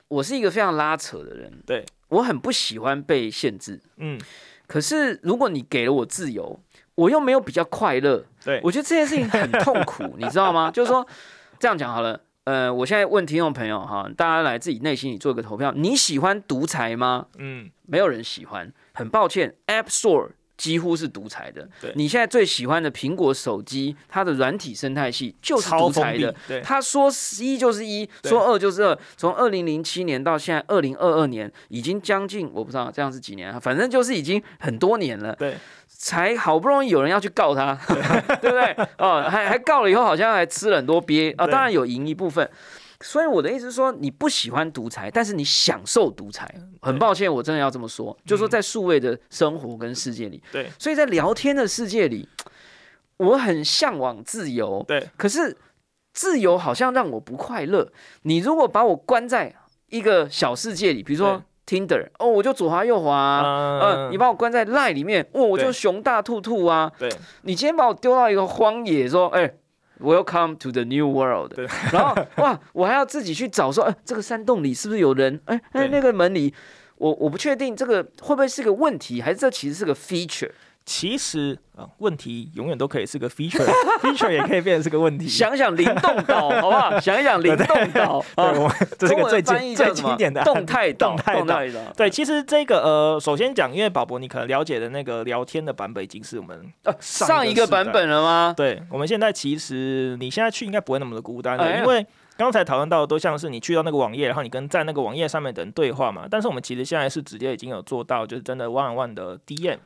[0.10, 3.80] 我是一个非常拉扯的人，对我很不喜欢被限制。
[3.98, 4.20] 嗯，
[4.68, 6.60] 可是如果你给了我自由，
[6.96, 10.70] 我又没有比较快乐，对，我觉得这件事情很痛苦， 你知道吗？
[10.70, 11.08] 就是说
[11.58, 12.20] 这样讲好了。
[12.46, 17.28] 呃，我现在问听众朋友哈，大家来自己内心里做一个投票，你喜欢独裁吗？
[17.38, 21.66] 嗯，没有人喜欢，很抱歉，App Store 几乎是独裁的。
[21.80, 29.00] 对你现在最喜欢的苹果手机，它的软体生态系就是独裁的。，对，他说一就是一，对说二就是二。
[29.16, 35.34] 从二零零七年到现在二零二二年，已经将近我不知道这样是几年啊，反正就是已经很多年了。
[35.36, 35.56] 对，
[35.88, 37.74] 才好不容易有人要去告他，
[38.42, 38.76] 对不对？
[38.98, 42.48] 哦，还还告了以后，好像还吃了很多鳖啊、对当然有赢一部分。
[43.02, 46.54] 所以我的意思是说，你不喜欢独裁，但是你享受独裁。
[46.82, 52.28] 很抱歉，我真的要这么说，就说在数位的生活跟世界里，对，所以在聊天的世界里，
[53.18, 55.56] 我很向往自由，对，可是
[56.14, 57.90] 自由好像让我不快乐。
[58.24, 59.56] 你如果把我关在
[59.88, 63.42] 一个小世界里，比如说 Tinder，哦，我就左滑右滑、啊。
[63.44, 66.92] 嗯呃，你把我关在 Line 里面，哦，我就熊大兔兔啊！
[66.98, 67.10] 对，
[67.44, 69.54] 你今天把我丢到一个荒野，说，哎、
[70.00, 71.54] e l c o m e to the new world。
[71.92, 75.40] 然后，哇，我还要自己去找说，哎、这个山洞里是不是有人？
[75.46, 76.54] 哎、哎、对那个门里，
[76.98, 80.52] 我我不确定这个会不会是个问题，还是这其实是个 feature。
[80.90, 85.28] 其实啊、问题永远都可以是个 feature，feature 也可以变成是个问题。
[85.28, 86.98] 想想灵动岛，好不好？
[87.00, 91.80] 想一想灵动岛对，啊，我们这个最经最经典的动态岛，动态岛。
[91.96, 98.54] 对，其实这个呃，首先讲，因为宝博你可能了解的那个聊天的版本已经是我们呃上上一个版本了吗？
[98.58, 102.04] 对，我们现在其实你现在去应该不会那么的孤单的，哎因为
[102.36, 106.26] 刚才讨论到的都像是你去到那个网页，然后你跟在那个网页上面的人对话嘛。
[106.32, 109.78] 但是我们其实现在是直接已经有做到，就是真的 one on one 的 DM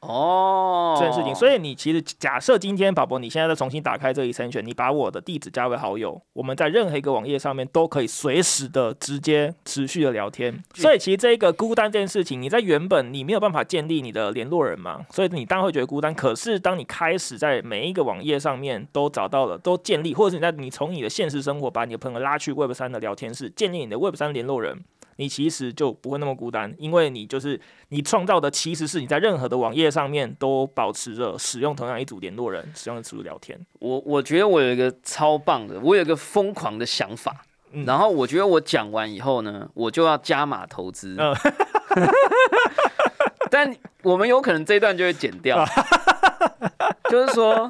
[0.00, 1.34] 哦，这件事情。
[1.34, 10.62] 所以你其实假设今天宝宝你现在再重新打开这一 extension，你把我的地址加为好友，我们在任何一个网页上面都可以随时的直接持续的聊天。
[10.74, 16.14] 所以其实这个孤单这件事情，你在原本你没有办法建立你的联络人嘛，所以你当然会觉得孤单。
[16.14, 24.82] 可是当你开始在每一个网页上面都找到了，都建立，或者是你在你从你的现实生活把你的朋友拉去 Web 三的聊天室，建立你的 Web 三联络人。
[25.20, 33.60] 你其实就不会那么孤单，因为你就是你创造的，其实是你在任何的网页上面都保持着使用同样一组联络人，使用的组聊天。
[33.80, 41.14] 我我觉得我有一个超棒的，我有一个疯狂的想法，嗯然后我觉得我讲完以后呢，我就要加码投资。
[41.18, 41.36] 嗯
[43.50, 45.62] 但我们有可能这一段就会剪掉，
[47.10, 47.68] 就是说，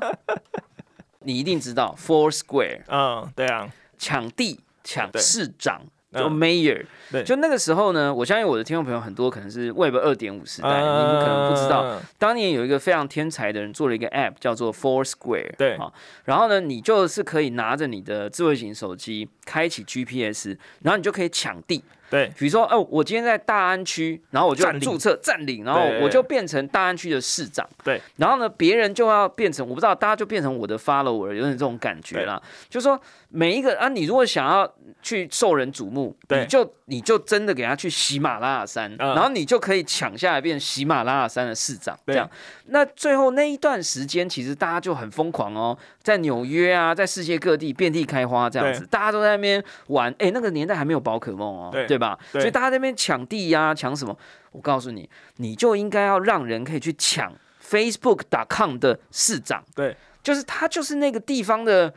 [1.24, 5.82] 你一定知道 Four Square 嗯，对啊，抢地抢市长。
[6.12, 6.32] 就嗯。
[6.36, 7.22] mayor，对。
[7.22, 15.74] 就那个时候呢，我相信我的听众朋友很多可能是 Web 二点五时代，你们可能不知道，嗯当年有一个非常天才的人做了一个 App 叫做 Four Square，对。
[15.74, 15.92] 啊，
[16.24, 21.82] 然后呢，你就是可以拿着你的智慧型手机开启 GPS，然后你就可以抢地。
[22.10, 22.30] 对。
[22.36, 27.66] 比如说，哦，我今天在大安区，然后我就注册占领，然后我就变成大安区的市长。
[27.82, 32.42] 对，然后呢，别人就要变成，我不知道，大家就变成我的 follower，有点这种感觉啦。
[32.68, 34.70] 就说每一个啊，你如果想要
[35.00, 36.40] 去受人瞩目，对。
[36.40, 41.96] 你就你就真的给他去喜马拉雅山，嗯然后你就可以抢下来变喜马拉雅山的市长。
[42.04, 42.28] 这样，
[42.66, 50.12] 那最后那一段时间，其实大家就很疯狂哦，在纽约啊，在世界各地遍地开花这样子，大家都在那边玩。
[50.18, 52.18] 哎，那个年代还没有宝可梦哦，对对吧？
[52.32, 54.16] 对所以大家在那边抢地呀、抢什么？
[54.50, 57.32] 我告诉你，你就应该要让人可以去抢
[57.64, 61.94] Facebook.com 的市长，对，就是他就是那个地方的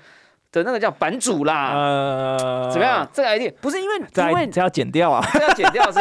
[0.54, 1.72] 的那个叫版主啦。
[1.74, 3.06] 呃，怎么样？？
[3.12, 5.22] 这个 idea 不是因为这因为这要剪掉啊？
[5.34, 6.00] 这要剪掉是，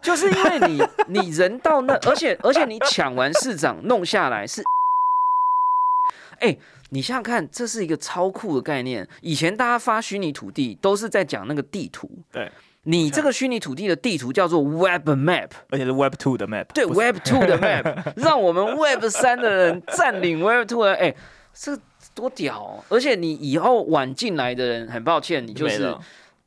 [0.00, 4.62] 就是因为你你人到那，而且而且你抢完市长弄下来是，
[6.40, 6.56] 哎、
[6.90, 9.08] 你想想看，这是一个超酷的概念。
[9.22, 12.50] 以前大家发虚拟土地都是在讲那个地图，对，
[12.82, 20.84] 你这个虚拟土地的地图叫做 Web Map， 而且是 Web Two 的 map，对 Web Two 的 Map，让我们 Web 三的人占领 Web Two
[20.84, 21.14] 的，哎、
[21.54, 21.78] 这
[22.14, 22.84] 多屌、哦！
[22.88, 25.94] 而且你以后晚进来的人，很抱歉，你就是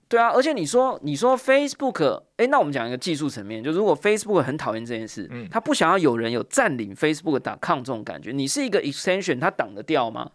[0.10, 10.32] 对啊，而且你说你说 Facebook，哎，那我们讲一个技术层面，就如果 Facebook 很讨厌这件事，嗯他不想要有人有占领 Facebook 打抗这种感觉，你是一个 extension，他挡得掉吗？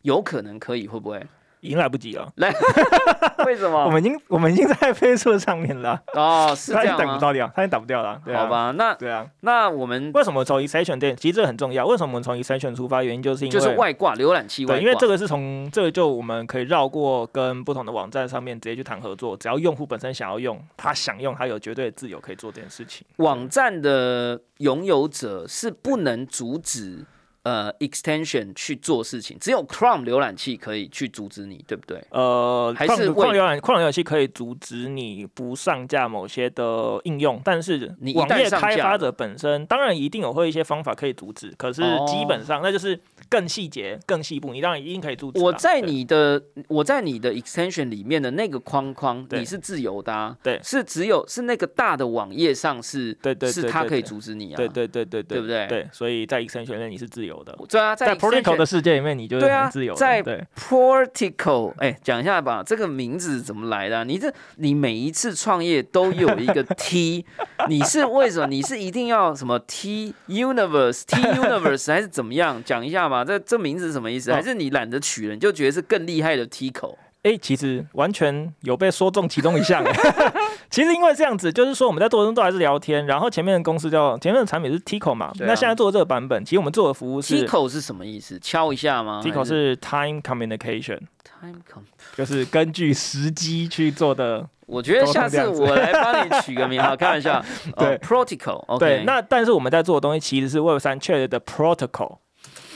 [0.00, 1.24] 有可能可以，会不会？
[1.62, 2.30] 已经来不及了。
[2.36, 2.52] 来
[3.46, 3.84] 为什么？
[3.84, 7.04] 我们已经我们已经在 Facebook 上面了，哦，是这样吗？
[7.04, 8.20] 挡不到掉，他已经挡不掉了。
[8.24, 9.26] 对啊好，吧，那对啊。
[9.40, 11.86] 那我们为什么从 extension 对，其实这个很重要。
[11.86, 13.02] 为什么我们从 extension 出发？
[13.02, 23.06] 原因就是因为就是外挂浏览器外挂，对，因为这个是从这个就我们可以绕过跟不同的网站上面直接去谈合作，只要用户本身想要用，他想用，他有绝对的自由可以做这件事情。
[23.16, 27.04] 网站的拥有者是不能阻止
[27.42, 32.02] 呃 extension 去做事情，只有 Chrome 浏览器可以去阻止你，对不对？
[32.10, 42.06] 呃，还是为矿矿浏览矿浏览器可以阻止你不上架某些的应用，但是你网页开发者本身当然一定有会一些方法可以阻止，可是哦。
[42.12, 42.98] 基本上那就是
[43.30, 45.42] 更细节、更细部，你当然一定可以阻止啊。
[45.42, 49.38] 我在你的我在你的 extension 里面的那个框框，对。
[49.38, 50.60] 你是自由的、啊，对。
[50.62, 55.66] 是只有是那个大的网页上是，对对是它可以阻止你啊，对对对对对不对？
[55.68, 60.00] 对，所以在 extension 内你是自由的，对啊，在在 protocol extension 的世界里面你就是自由的。
[60.00, 67.24] 在对 Portico，哎，讲一下吧，这个名字怎么来的啊、你这你每一次创业都有一个 T，
[67.68, 68.46] 你是为什么？
[68.48, 72.60] 你是一定要什么 T Universe、T Universe 还是怎么样？
[72.64, 74.32] 讲一下吧，这这名字是什么意思？
[74.32, 76.98] 哦还是你懒得取了，你就觉得是更厉害的 T 口？
[77.22, 79.84] 哎、其实完全有被说中其中一项。
[80.70, 88.38] 其实因为这样子，就是说我们在做的都还是聊天，然后前面的公司叫前面的产品是 Tico 嘛，啊那现在做的这个版本，其实我们做的服务是 Tico 是什么意思？
[88.40, 91.82] 敲一下吗 Tico 是 Time Communication，Time Com。
[92.16, 94.48] 就是根据时机去做的。
[94.66, 97.44] 我觉得下次我来帮你取个名，好，开玩笑。
[97.76, 102.18] 对哦，Protocol，OK，、对，那但是我们在做的东西其实是 Web 三 Chat 的 Protocol。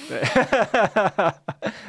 [0.08, 0.20] 对，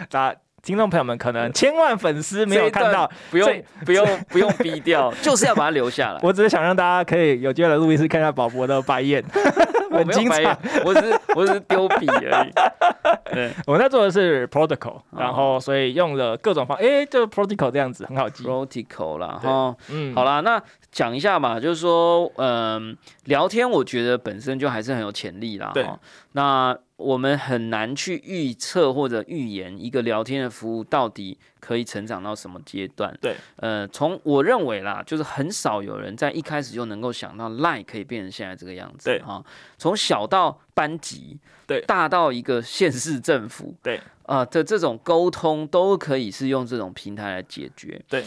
[0.10, 0.36] 大家
[0.68, 6.20] 听众朋友们可能千万粉丝没有看到，不用不用不用逼掉， 就是要把它留下来。
[6.22, 9.24] 我只是想让大家可以有机会来录音室看一下宝博的白眼，
[9.90, 10.44] 我很精彩
[10.84, 12.52] 我只是我只是丢笔而已。
[13.34, 18.44] 对我们在做的是 protocol，哦然后所以用了各种方，哎、就 protocol 这样子很好记。
[18.44, 19.74] ，Protocol 啦，哈。
[19.90, 25.72] 嗯，好啦，那讲一下嘛，就是说，嗯，聊天我觉得本身就还是很有潜力啦。
[25.74, 25.88] 对
[26.34, 33.16] 那我们很难去预测或者预言一个聊天的服务到底可以成长到什么阶段。
[33.22, 39.06] 对，呃，从我认为啦，就是很少有人在一开始就能够想到 Line 可以变成现在这个样子。
[39.06, 39.44] 对哈，
[39.78, 48.02] 从小到班级，对大到一个县市政府，对啊的这种沟通都可以是用这种平台来解决。
[48.10, 48.26] 对，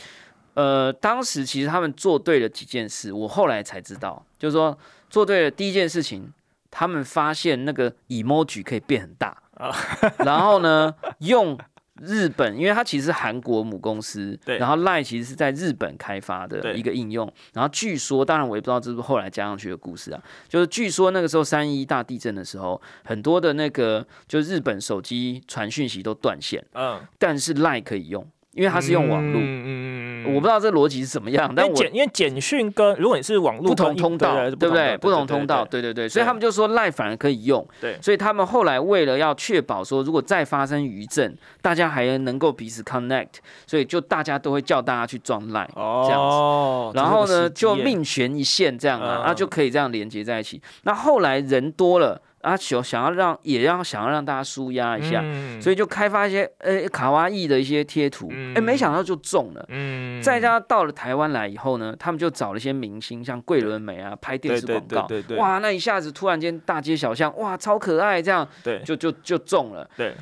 [0.54, 4.78] 呃，当时其实他们做对了几件事，我后来才知道，就是说
[5.08, 6.32] 做对了第一件事情，
[6.70, 9.36] 他们发现那个 emoji 可以变很大。
[9.54, 9.74] 啊。
[10.24, 11.58] 然后呢，用
[12.00, 14.56] 日本，因为它其实是韩国母公司，对。
[14.56, 29.40] 然后 Line 其实是在日本开发的一个应用，然后据说，当然我也不知道这是不是后来加上去的故事啊，就是据说那个时候三一大地震的时候，很多的那个就日本手机传讯息都断线，嗯，但是 Line 可以用，因为它是用网络。
[29.40, 34.96] 嗯嗯嗯我不知道这逻辑是怎么样，但我因为简因为简讯跟如果你是网络不同通道，对对不对？
[34.98, 37.66] 不同通道，对对对对，所以他们就说 Line 反而可以用。
[37.80, 45.66] 对所以他们后来为了要确保说，如果再发生余震，大家还能够彼此 connect，所以就大家都会叫大家去装 Line。
[45.74, 50.60] 哦，这样子然后呢，就命命悬一线这样啊，嗯那、就可以这样连接在一起。
[50.82, 55.60] 那后来人多了啊，想想要让也让想要让大家舒压一下，嗯。
[55.60, 59.64] 所以就开发一些呃卡哇伊的一些贴图，哎、嗯没想到就中了。
[59.68, 60.22] 嗯。
[60.22, 65.38] 再加上到了台湾来以后呢，他们就找了一些明星，像桂纶镁啊，拍电视对广告，对对对对。
[65.38, 68.82] 哇，那一下子突然间大街小巷，哇，超可爱，这样对。
[68.84, 69.88] 就就就中了。
[69.96, 70.14] 对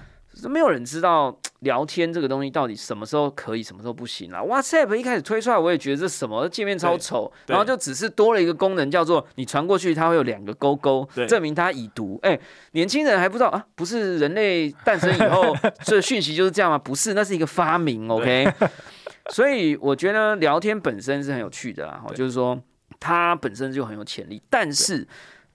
[0.46, 4.42] 没有人知道聊天这个东西到底什么时候可以，什么时候不行啊。
[4.42, 12.20] WhatsApp 一开始推出来，我也觉得这什么界面超丑，然后就只是多了一个功能，叫做你传过去，它会有两个勾勾对，证明它已读。
[12.22, 12.38] 哎、
[12.72, 16.77] 年轻人还不知道啊，不是人类诞生以后 这讯息就是这样吗？
[16.77, 18.09] 不是，那是一个发明。
[18.09, 18.46] OK，
[19.33, 22.61] 所以我觉得聊天本身是很有趣的啊，对就是说
[23.01, 25.09] 它本身就很有潜力，但是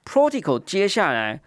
[0.04, 1.41] Protocol 接下来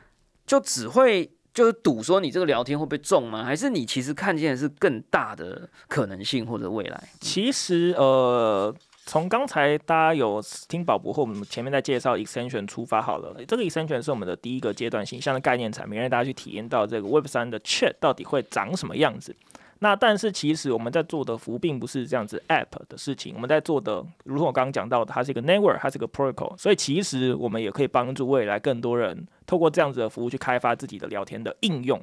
[0.47, 3.43] 就只会就是赌说你这个聊天会被中吗？
[3.43, 7.09] 还是你其实看见的是更大的可能性或者未来？
[7.19, 8.73] 其实呃，
[9.07, 10.39] 从刚才大家有
[10.69, 19.35] 听宝博或我们前面在介绍 extension 出发好了，这个 extension 是我们的第一个阶段形象的概念产品，让大家去体验到这个 Web 三的 Chat 到底会长什么样子。
[19.81, 32.01] 那但是其实我们在做的服务并不是这样子 App 的事情，我们在做的，如同我刚刚讲到的，它是一个 network，它是一个 protocol，所以其实我们也可以帮助未来更多人透过这样子的服务去开发自己的聊天的应用。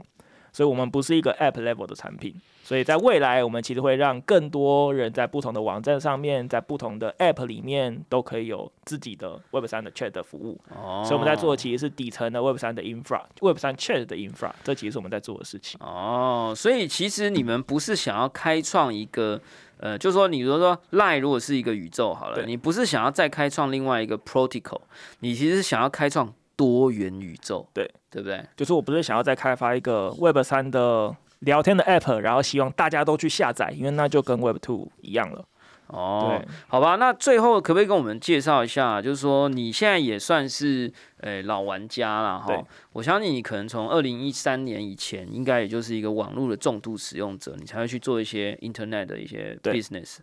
[0.53, 10.61] 所以我们不是一个 App level 的产品，所以在未来我们其实会让更多人在不同的网站上面，在不同的 App 里面都可以有自己的 Web 三的 Chat 的服务。
[10.69, 15.79] 哦所以我们在做的其实是底层的 Web 三的 infra，Web 三 Chat 的 infra，这其实是我们在做的事情。
[15.83, 19.41] 哦，所以其实你们不是想要开创一个。
[19.79, 24.79] 呃，就是说，你如果说 Line 如果是一个宇宙好了，你不是想要再开创另外一个 Protocol，
[25.19, 28.43] 你其实是想要开创多元宇宙，对对不对？
[28.55, 35.45] 就是我不是想要再开发一个 Web 三的聊天的 App，然后希望大家都去下载，因为那就跟 Web Two 一样了。
[35.87, 42.65] 哦，好吧，那最后可不可以跟我们介绍一下，就是说你现在也算是诶老玩家了哈。
[42.93, 50.17] 我相信你可能从二零一三年以前，应该也就是一个网络的重度使用者，你才会去做一些 Internet 的一些 business。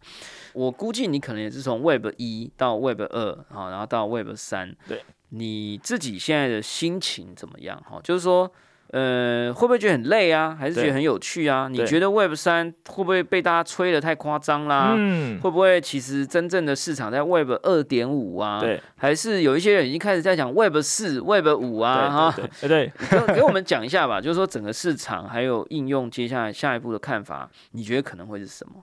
[0.54, 4.74] 我估计你可能也是从 Web 一到 Web 二啊，然后到 Web 三。
[4.88, 7.82] 对，你自己现在的心情怎么样？
[7.88, 8.50] 哈，就是说。
[8.92, 10.56] 呃，会不会觉得很累啊？
[10.58, 11.68] 还是觉得很有趣啊？
[11.70, 14.94] 你觉得 Web 三会不会被大家吹的太夸张啦？
[14.98, 18.58] 嗯，会不会其实真正的市场在 Web 二点五啊？
[18.58, 22.32] 对，还是有一些人已经开始在讲 Web 四、Web 五啊？
[22.32, 22.92] 哈，对
[23.28, 28.82] 给给我们讲一下吧，就是说整个市场还有应用，接下来下一步的看法，你觉得可能会是什么？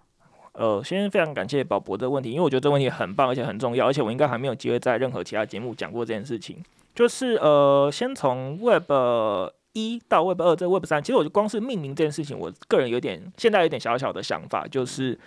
[0.58, 6.58] 呃，先非常感谢宝博这个问题，因为我觉得这个问题很棒，而且很重要，而且我应该还没有机会在任何其他节目讲过这件事情。
[6.96, 8.92] 就是呃，先从 Web
[9.74, 15.18] 一到 Web 二，这 Web 三，其实我就光是命名这件事情，我个人有点现在有点小小的想法，就是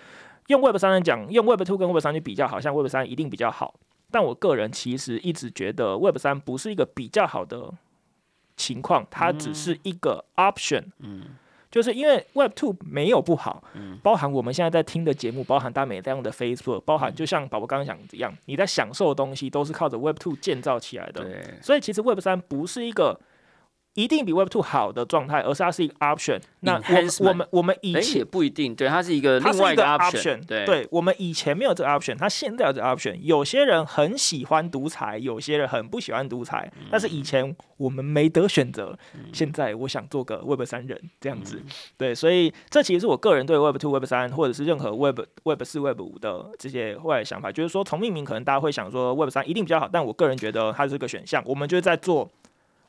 [0.49, 3.74] 用 Web 三来讲，用 Web two 跟 Web 三去比较，好像 Web 三一定比较好。
[4.11, 7.72] 但我个人其实一直觉得 Web 三不是一个比较好的
[8.57, 10.87] 情况，它只是一个 option。
[10.99, 11.22] 嗯
[11.70, 13.98] 就是因为 Web Two 没有不好，嗯。
[14.02, 21.24] 包含我们现在在听的节目，包含大美在用的 Facebook，包含就像宝宝刚刚讲的一样，你在享受的东西都是靠着 Web Two 建造起来的。
[21.62, 23.18] 所以其实 Web 三不是一个
[24.01, 26.40] 一定比 Web Two 好的状态，而是它是一个 option。
[26.61, 33.14] 那我们我们我们以哎，前也不一定，对，它是一个另外一个 option，对，对我们以前没有这个 option，它现在有这个 option。
[33.20, 38.98] 有些人很喜欢独裁，有些人很不喜欢独裁，嗯但是以前我们没得选择，
[39.32, 41.62] 现在我想做个 Web 三人这样嗯子。
[41.96, 52.30] 对，所以这其实是我个人对 Web Two、Web 三或者是任何 Web Web 四、Web 五的这些未来想法，就是说从命名可能大家会想说 Web 三一定比较好，但我个人觉得它是个选项，我们就是在做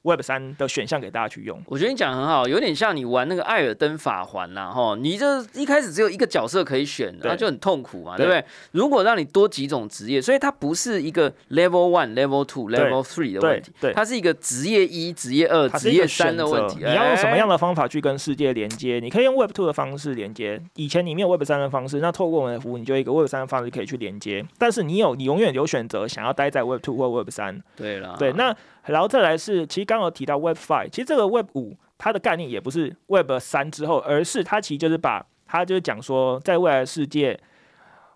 [0.04, 1.62] Web 三的选项给大家去用。
[1.68, 8.45] 我觉得你讲得很好，有点像你玩那个艾尔登法环呐，哈，你这一开始只有一个角色可以选，然后就很痛苦嘛，对对不对？
[8.72, 16.80] 如果让你多几种职业，所以它不是一个 level one、level two、level three 的问题，它是一个职业一、职业二、职业三的问题。
[16.80, 17.62] 你要用什么样的？
[17.62, 18.99] 方法去跟世界连接？
[18.99, 20.60] 你可以用 Web Two 的方式连接。
[20.78, 24.43] 以前你没有 Web 三的方式，那透过我们的服务，你就一个 Web 三的方式可以去连接。
[24.58, 27.62] 但是你有，你永远有选择，想要待在 Web Two 或 Web 三。
[27.76, 37.39] 对了，对，那然后再来是，其实刚刚提到 Web Five，其实这个 Web 五它的概念也不是 Web 三之后，而是它其实就是把它就是讲说，在未来世界。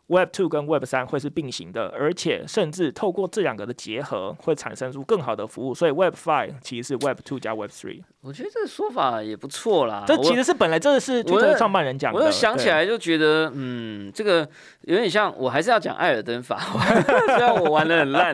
[0.07, 5.73] Web Two 跟 Web 三会是并行的，而且甚至透过这两个的结合，会产生出更好的服务。
[5.73, 8.03] 所以 Web Five 其实是 Web Two 加 Web Three。
[8.25, 10.03] 我觉得这个说法也不错啦。
[10.07, 12.19] 这其实是本来这是我的创办人讲的。
[12.19, 14.39] 我又想起对，来就觉得，嗯，这个
[14.81, 17.03] 有点像，我还是要讲艾尔登法环，
[17.37, 18.33] 虽然我玩的很烂，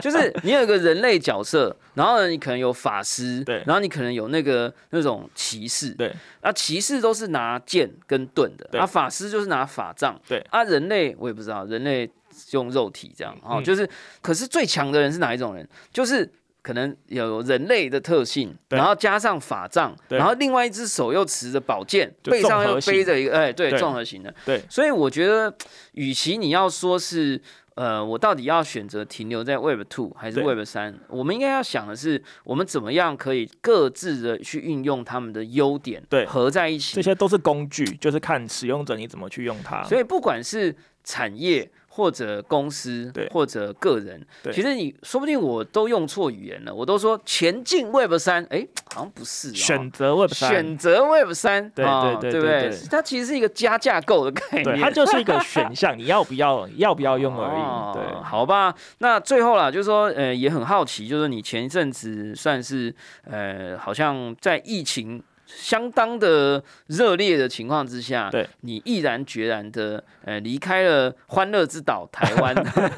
[0.00, 12.08] 就是你有一个人类角色，然后呢，你可能有法师，对然后你可能有那个那种骑士，对，啊，骑士都是拿剑跟盾的，对啊，法师就是拿法杖，对啊，人类我也不知道，人类
[12.52, 13.88] 用肉体这样，哦，嗯就是，
[14.22, 15.68] 可是最强的人是哪一种人？
[15.92, 16.30] 就是。
[16.64, 23.78] 可能有人类的特性，然后加上法杖，然后另外一只手又持着宝剑，背上又背着一个，哎，对，对。
[23.78, 24.34] 综合型的。
[24.46, 24.62] 对。
[24.70, 25.54] 所以我觉得，
[25.92, 27.38] 与其你要说是，
[27.74, 36.24] 呃，我到底要选择停留在 Web Two 还是 Web 三，我们应该要想的是，我们怎么样可以各自的去运用他们的优点，对。
[36.24, 36.94] 合在一起。
[36.94, 37.02] 这。
[37.02, 39.84] 些都是工具，就是看使用者你怎么去用它。
[39.84, 44.20] 所以不管是产业或者公司或者个人，
[44.52, 52.88] 其实你说不定我都用错语言了，我都说前进 Web 三，哎，好像不是、哦，选择 Web 三，选择 Web 三，对哦对对对不对对对？
[52.90, 57.94] 它其实是一个加架构的概念，对，它就是一个 选项，你要不要要不要用而已。
[57.94, 62.92] 对哦，好吧，那最后啦，就是说，呃，也很好奇，就是你前一阵子算是，
[63.22, 72.54] 呃，好像在疫情相当的热烈的情况之下，对，你毅然决然的，呃，离开了欢乐之岛台湾，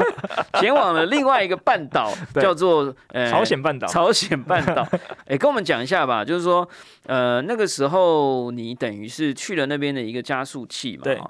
[0.60, 4.86] 前往了另外一个半岛， 叫做呃朝鲜半岛，朝鲜半岛，
[5.26, 6.68] 哎、跟我们讲一下吧，就是说，
[7.06, 11.20] 呃，那个时候你等于是去了那边的一个加速器嘛，对。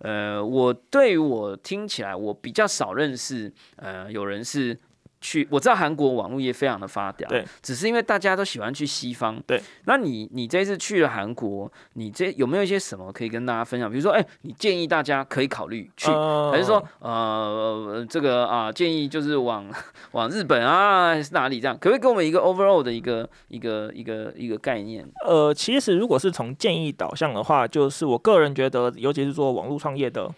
[0.00, 4.78] 呃，我对于我听起来，我比较少认识，呃，有人是
[5.24, 9.58] 去，我知道韩国网络业非常的发达，对，只是因为大家都喜欢去西方，对。
[9.86, 13.90] 那你你这次去了韩国，你这有没有一些什么可以跟大家分享？
[13.90, 19.66] 比如说，哎、你建议大家可以考虑去，呃还是说，呃，这个啊，建议就是往
[20.12, 21.74] 往日本啊，还是哪里这样？
[21.78, 25.08] 可不可以给我们一个 overall 的一个一个一个一个概念？
[25.26, 30.30] 呃，其实如果是从建议导向的话，就是我个人觉得，尤其是做网络创业的，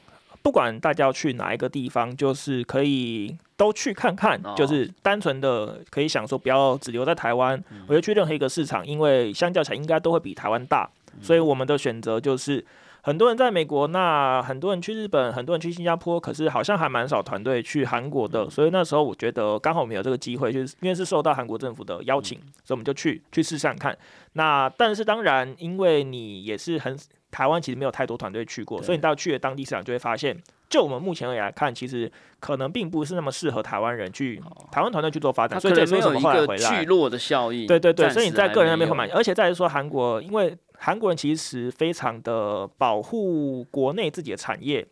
[0.43, 10.89] 不管大家要去哪一个地方，就是可以都去看看哦，就是单纯的可以想说，不要只留在台湾，嗯我觉得去任何一个市场，因为相较起来应该都会比台湾大，
[11.23, 12.65] 所以我们的选择就是。
[13.03, 18.51] 很多人在美国，那很多人去日本，很多人去新加坡，可是好像还蛮少团队去韩国的。
[18.51, 23.97] 所以那时候我觉得刚好我们有这个机会，就是因为是受到韩国政府的邀请，所以我们就去去试试看。
[24.33, 26.99] 那但是当然，因为你也是很
[27.37, 30.35] 台湾，其实没有太多团队去过，所以你到去了当地市场就会发现。
[30.71, 32.11] 就我们目前而言来看，其实
[32.41, 37.67] 可能并不是那么适合台湾人去台湾团队去做发展，所以这没有一个聚落的效应。
[37.67, 44.87] 对对对，所以你在个人那边会买，而且再是说韩国，因为韩国人其实非常的保护国内自己的产业。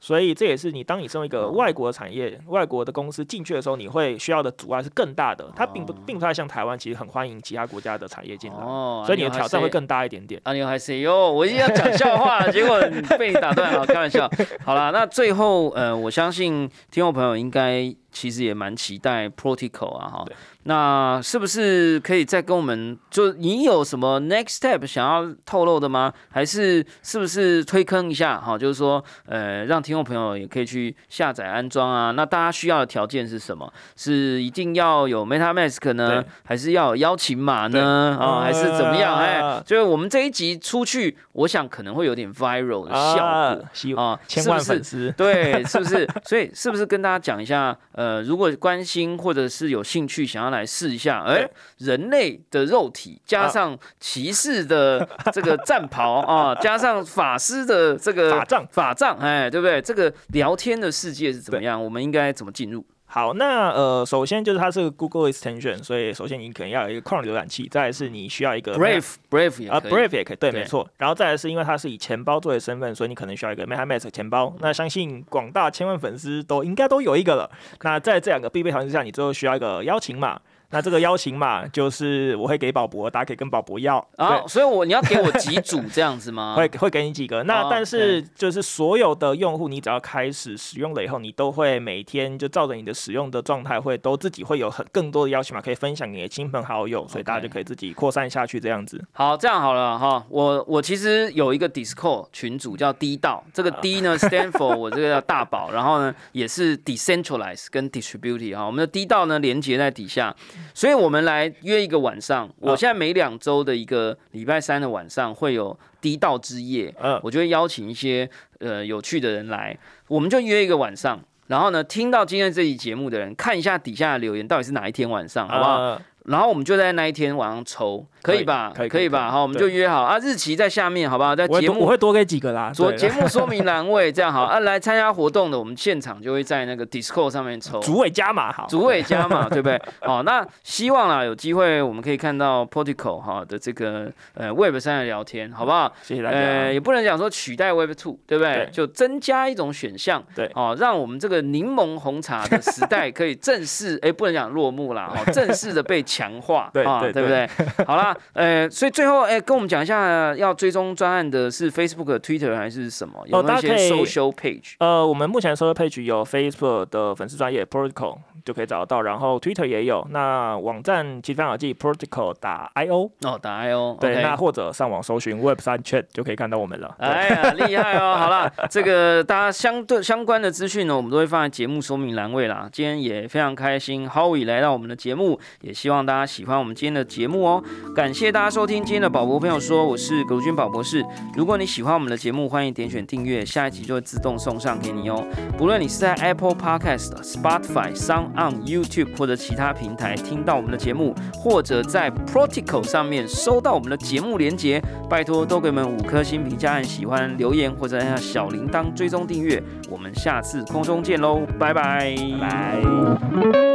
[0.00, 5.50] 所以这也是你当你身为一个外国产业、外国的公司进去的时候，你会需要的阻碍是更大的。
[5.56, 8.58] 它并不并不太像台湾，其实很欢迎其他国家的产业进来，
[9.06, 10.40] 所以你的挑战会更大一点点。
[10.44, 12.80] 啊，你还是哟，我一定要讲笑话， 结果
[13.18, 14.30] 被你打断了，开玩笑。
[14.64, 20.24] 好了，那最后呃，我相信听众朋友应该其实也蛮期待 Protocol 啊，哈。
[20.66, 26.10] 那是不是可以再跟我们，就你有什么 next step 想要透露的吗？
[26.30, 28.40] 还是是不是推坑一下？
[28.40, 32.12] 哈，就是说，呃，让听众朋友也可以去下载安装啊。
[32.12, 33.70] 那大家需要的条件是什么？
[33.94, 38.16] 是一定要有 MetaMask 呢，还是要有邀请码呢？
[38.18, 39.18] 啊，还是怎么样？
[39.18, 46.08] 哎，就是我们这一集出去，我想可能会有点 viral 的效果啊，千万粉丝， 对，是不是？
[46.24, 47.76] 所以是不是跟大家讲一下？
[47.92, 50.54] 呃，如果关心或者是有兴趣想要。
[50.54, 51.44] 来试一下，哎，
[51.78, 59.82] 人类的肉体加上骑士的 这个战袍啊，加上法师的这个法杖，法杖，哎，对不对？
[59.82, 61.82] 这个聊天的世界是怎么样？
[61.82, 62.86] 我们应该怎么进入？
[63.14, 70.84] 好，那呃，首先就是它是个 Google Extension，所以首先你可能要有一个 Chrome 浏览器，再来是你需要一个 Brave，Brave 啊，Brave 也可以，对，没错。
[70.96, 74.52] 然后再来是因为它是以钱包作为身份，所以你可能需要一个 MetaMask 钱包。
[74.58, 77.48] 那相信广大千万粉丝都应该都有一个了。
[77.82, 80.40] 那在这两个必备条件之下，你最后需要一个邀请码。
[80.74, 84.42] 那这个邀请码就是我会给宝博，大家可以跟宝博要啊。
[84.48, 86.54] 所以，我你要给我几组这样子吗？
[86.58, 87.44] 会会给你几个。
[87.44, 99.00] 那但是就是所有的用户，你只要开始使用了以后，你都会每天就照着你的使用的状态，会都自己会有很更多的邀请码可以分享给你的亲朋好友，所以大家就可以自己扩散下去这样子。
[99.12, 100.26] 好，这样好了哈。
[100.28, 108.64] 我我其实有一个 Discord 群组叫 D 道， 这个 D 呢 stand for 我这个叫大宝，然后呢也是 decentralize 跟 distributed 哈。
[108.66, 110.34] 我们的 D 道呢连接在底下。
[110.72, 112.48] 所以，我们来约一个晚上。
[112.60, 118.28] 我现在每两周的一个礼拜三的晚上会有低道之夜，嗯，我就会邀请一些
[118.60, 119.76] 呃有趣的人来，
[120.08, 121.20] 我们就约一个晚上。
[121.46, 126.00] 然后呢，听到今天这期节目的人，看一下底下的留言，到底是哪一天晚上，好不好？
[126.24, 128.04] 然后我们就在那一天晚上抽。
[128.22, 128.72] 可以吧？
[128.74, 129.30] 可以可以吧？
[129.30, 131.36] 好，我们就约好啊，日期在下面，好不好？
[131.36, 132.72] 在节目我会多给几个啦。
[132.74, 137.80] 说节目说明栏位 这样好啊，来参加活动的，我们现场就会在那个 Discord 上面抽。
[137.80, 139.78] 主委加码好，主委加码 对不对？
[140.00, 145.92] 好，那希望啦有机会我们可以看到 Portico 哈的这个呃 Web 三的聊天，好不好？
[146.02, 146.38] 谢谢大家。
[146.38, 148.66] 呃，也不能讲说取代 Web Two，对不对？
[148.72, 157.48] 就增加一种选项，对，哦，让我们这个柠檬红茶的时代可以正式哎，不能讲落幕啦，哦，正式的被强化，对对对不对？
[157.86, 158.94] 好啦，呃，所以。
[158.94, 163.20] 最后，哎，跟我们讲一下，要追踪专案的是 Facebook、Twitter 还是什么？
[163.26, 164.74] 有那些 social page？
[164.78, 168.18] 呃，我们目前 social page 有 Facebook 的粉丝专业 Protocol。
[168.44, 176.94] 就可以找得到，然后 Twitter 也有，那网站其实非常好记，Protocol 打 I O 哦，打 I O 对，那或者上网搜寻 Web 三 Chat 就可以看到我们了。
[176.98, 178.14] 哎呀，厉害哦！
[178.18, 182.68] 好了，这个大家相对相关的资讯呢，我们都会放在节目说明栏位啦。
[182.70, 187.62] 今天也非常开心，Howie 来到我们的节目，也希望大家喜欢我们今天的节目哦。
[187.94, 191.04] 感谢大家收听今天的宝博朋友说，我是葛军宝博士。
[191.36, 195.24] 如果你喜欢我们的节目，欢迎点选订阅，下一集就会自动送上给你哦。
[195.56, 199.04] 不论你是在 Apple Podcast、Spotify、Sound on YouTube。
[199.16, 209.62] 或者其他平台听到我们的节目，或者在 Protocol 上面收到我们的节目连接，拜托都给我们五颗星评价，按喜欢留言或者按下小铃铛追踪订阅。
[209.88, 213.73] 我们下次空中见喽，拜拜拜。